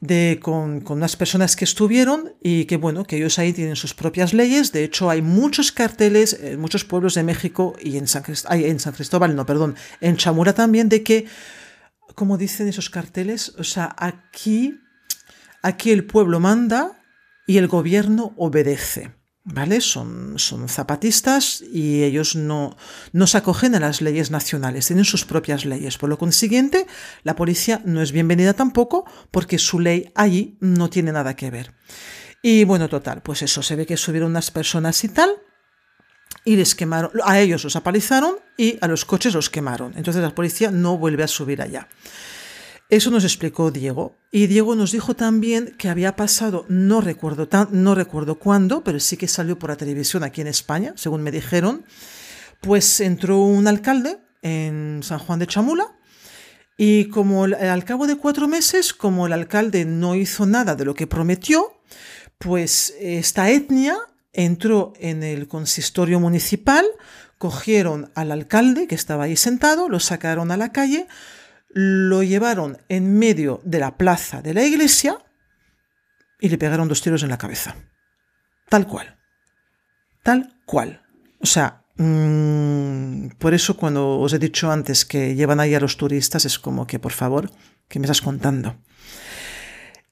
de, 0.00 0.40
con, 0.42 0.80
con, 0.80 0.98
unas 0.98 1.14
personas 1.16 1.54
que 1.54 1.64
estuvieron 1.64 2.34
y 2.42 2.64
que 2.64 2.76
bueno, 2.76 3.04
que 3.04 3.16
ellos 3.16 3.38
ahí 3.38 3.52
tienen 3.52 3.76
sus 3.76 3.94
propias 3.94 4.34
leyes. 4.34 4.72
De 4.72 4.82
hecho, 4.82 5.08
hay 5.08 5.22
muchos 5.22 5.70
carteles 5.70 6.38
en 6.42 6.60
muchos 6.60 6.84
pueblos 6.84 7.14
de 7.14 7.22
México 7.22 7.74
y 7.80 7.96
en 7.98 8.08
San, 8.08 8.24
en 8.50 8.80
San 8.80 8.92
Cristóbal, 8.94 9.36
no, 9.36 9.46
perdón, 9.46 9.76
en 10.00 10.16
Chamura 10.16 10.54
también, 10.54 10.88
de 10.88 11.02
que, 11.02 11.26
como 12.16 12.36
dicen 12.36 12.68
esos 12.68 12.90
carteles, 12.90 13.54
o 13.58 13.64
sea, 13.64 13.94
aquí, 13.96 14.80
aquí 15.62 15.90
el 15.90 16.04
pueblo 16.04 16.40
manda 16.40 17.02
y 17.46 17.58
el 17.58 17.68
gobierno 17.68 18.34
obedece. 18.36 19.12
¿vale? 19.44 19.80
Son, 19.80 20.38
son 20.38 20.68
zapatistas 20.68 21.62
y 21.62 22.02
ellos 22.04 22.36
no, 22.36 22.76
no 23.12 23.26
se 23.26 23.38
acogen 23.38 23.74
a 23.74 23.80
las 23.80 24.00
leyes 24.00 24.30
nacionales, 24.30 24.86
tienen 24.86 25.04
sus 25.04 25.24
propias 25.24 25.64
leyes. 25.64 25.98
Por 25.98 26.08
lo 26.08 26.18
consiguiente, 26.18 26.86
la 27.22 27.36
policía 27.36 27.82
no 27.84 28.02
es 28.02 28.12
bienvenida 28.12 28.54
tampoco 28.54 29.04
porque 29.30 29.58
su 29.58 29.80
ley 29.80 30.12
allí 30.14 30.56
no 30.60 30.90
tiene 30.90 31.12
nada 31.12 31.34
que 31.34 31.50
ver. 31.50 31.74
Y 32.42 32.64
bueno, 32.64 32.88
total, 32.88 33.22
pues 33.22 33.42
eso, 33.42 33.62
se 33.62 33.76
ve 33.76 33.86
que 33.86 33.96
subieron 33.96 34.30
unas 34.30 34.50
personas 34.50 35.02
y 35.04 35.08
tal, 35.08 35.30
y 36.44 36.56
les 36.56 36.74
quemaron, 36.74 37.12
a 37.24 37.38
ellos 37.38 37.62
los 37.62 37.76
apalizaron 37.76 38.36
y 38.56 38.78
a 38.80 38.88
los 38.88 39.04
coches 39.04 39.34
los 39.34 39.48
quemaron. 39.48 39.92
Entonces 39.96 40.22
la 40.22 40.34
policía 40.34 40.72
no 40.72 40.98
vuelve 40.98 41.22
a 41.22 41.28
subir 41.28 41.62
allá. 41.62 41.88
Eso 42.92 43.10
nos 43.10 43.24
explicó 43.24 43.70
Diego. 43.70 44.18
Y 44.30 44.48
Diego 44.48 44.74
nos 44.74 44.92
dijo 44.92 45.16
también 45.16 45.74
que 45.78 45.88
había 45.88 46.14
pasado, 46.14 46.66
no 46.68 47.00
recuerdo, 47.00 47.48
no 47.70 47.94
recuerdo 47.94 48.38
cuándo, 48.38 48.84
pero 48.84 49.00
sí 49.00 49.16
que 49.16 49.28
salió 49.28 49.58
por 49.58 49.70
la 49.70 49.78
televisión 49.78 50.24
aquí 50.24 50.42
en 50.42 50.46
España, 50.46 50.92
según 50.94 51.22
me 51.22 51.30
dijeron, 51.30 51.86
pues 52.60 53.00
entró 53.00 53.40
un 53.40 53.66
alcalde 53.66 54.18
en 54.42 55.00
San 55.02 55.20
Juan 55.20 55.38
de 55.38 55.46
Chamula 55.46 55.96
y 56.76 57.06
como 57.06 57.44
al 57.44 57.84
cabo 57.86 58.06
de 58.06 58.16
cuatro 58.16 58.46
meses, 58.46 58.92
como 58.92 59.26
el 59.26 59.32
alcalde 59.32 59.86
no 59.86 60.14
hizo 60.14 60.44
nada 60.44 60.74
de 60.74 60.84
lo 60.84 60.92
que 60.92 61.06
prometió, 61.06 61.80
pues 62.36 62.94
esta 63.00 63.48
etnia 63.48 63.96
entró 64.34 64.92
en 65.00 65.22
el 65.22 65.48
consistorio 65.48 66.20
municipal, 66.20 66.84
cogieron 67.38 68.12
al 68.14 68.32
alcalde 68.32 68.86
que 68.86 68.96
estaba 68.96 69.24
ahí 69.24 69.36
sentado, 69.36 69.88
lo 69.88 69.98
sacaron 69.98 70.50
a 70.50 70.58
la 70.58 70.72
calle, 70.72 71.06
lo 71.72 72.22
llevaron 72.22 72.78
en 72.88 73.18
medio 73.18 73.60
de 73.64 73.78
la 73.78 73.96
plaza 73.96 74.42
de 74.42 74.54
la 74.54 74.64
iglesia 74.64 75.18
y 76.40 76.48
le 76.48 76.58
pegaron 76.58 76.88
dos 76.88 77.00
tiros 77.00 77.22
en 77.22 77.30
la 77.30 77.38
cabeza. 77.38 77.76
Tal 78.68 78.86
cual. 78.86 79.18
Tal 80.22 80.60
cual. 80.66 81.02
O 81.40 81.46
sea, 81.46 81.84
mm, 81.96 83.28
por 83.38 83.54
eso 83.54 83.76
cuando 83.76 84.18
os 84.18 84.32
he 84.32 84.38
dicho 84.38 84.70
antes 84.70 85.04
que 85.04 85.34
llevan 85.34 85.60
ahí 85.60 85.74
a 85.74 85.80
los 85.80 85.96
turistas 85.96 86.44
es 86.44 86.58
como 86.58 86.86
que, 86.86 86.98
por 86.98 87.12
favor, 87.12 87.50
¿qué 87.88 87.98
me 87.98 88.06
estás 88.06 88.22
contando? 88.22 88.76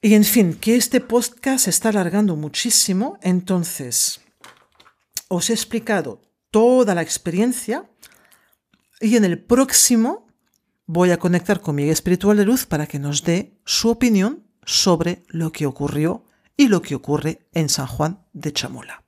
Y 0.01 0.15
en 0.15 0.23
fin, 0.23 0.55
que 0.55 0.75
este 0.75 0.99
podcast 0.99 1.65
se 1.65 1.69
está 1.69 1.89
alargando 1.89 2.35
muchísimo, 2.35 3.19
entonces 3.21 4.21
os 5.27 5.49
he 5.49 5.53
explicado 5.53 6.21
toda 6.49 6.95
la 6.95 7.01
experiencia 7.01 7.89
y 8.99 9.15
en 9.15 9.25
el 9.25 9.39
próximo 9.39 10.27
voy 10.91 11.11
a 11.11 11.17
conectar 11.17 11.61
con 11.61 11.75
mi 11.75 11.89
espiritual 11.89 12.35
de 12.35 12.43
luz 12.43 12.65
para 12.65 12.85
que 12.85 12.99
nos 12.99 13.23
dé 13.23 13.57
su 13.63 13.89
opinión 13.89 14.43
sobre 14.65 15.23
lo 15.29 15.53
que 15.53 15.65
ocurrió 15.65 16.25
y 16.57 16.67
lo 16.67 16.81
que 16.81 16.95
ocurre 16.95 17.47
en 17.53 17.69
San 17.69 17.87
Juan 17.87 18.25
de 18.33 18.51
Chamula. 18.51 19.05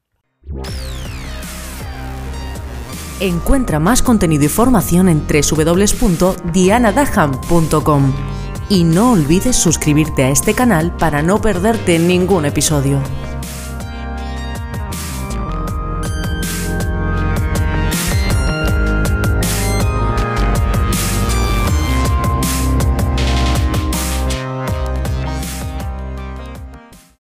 Encuentra 3.20 3.80
más 3.80 4.02
contenido 4.02 4.46
y 4.46 4.48
formación 4.48 5.10
en 5.10 5.28
www.dianadaham.com 5.28 8.14
y 8.70 8.86
no 8.86 9.12
olvides 9.12 9.58
suscribirte 9.58 10.24
a 10.24 10.30
este 10.30 10.54
canal 10.54 10.96
para 10.96 11.22
no 11.22 11.42
perderte 11.42 12.00
ningún 12.00 12.46
episodio. 12.46 13.02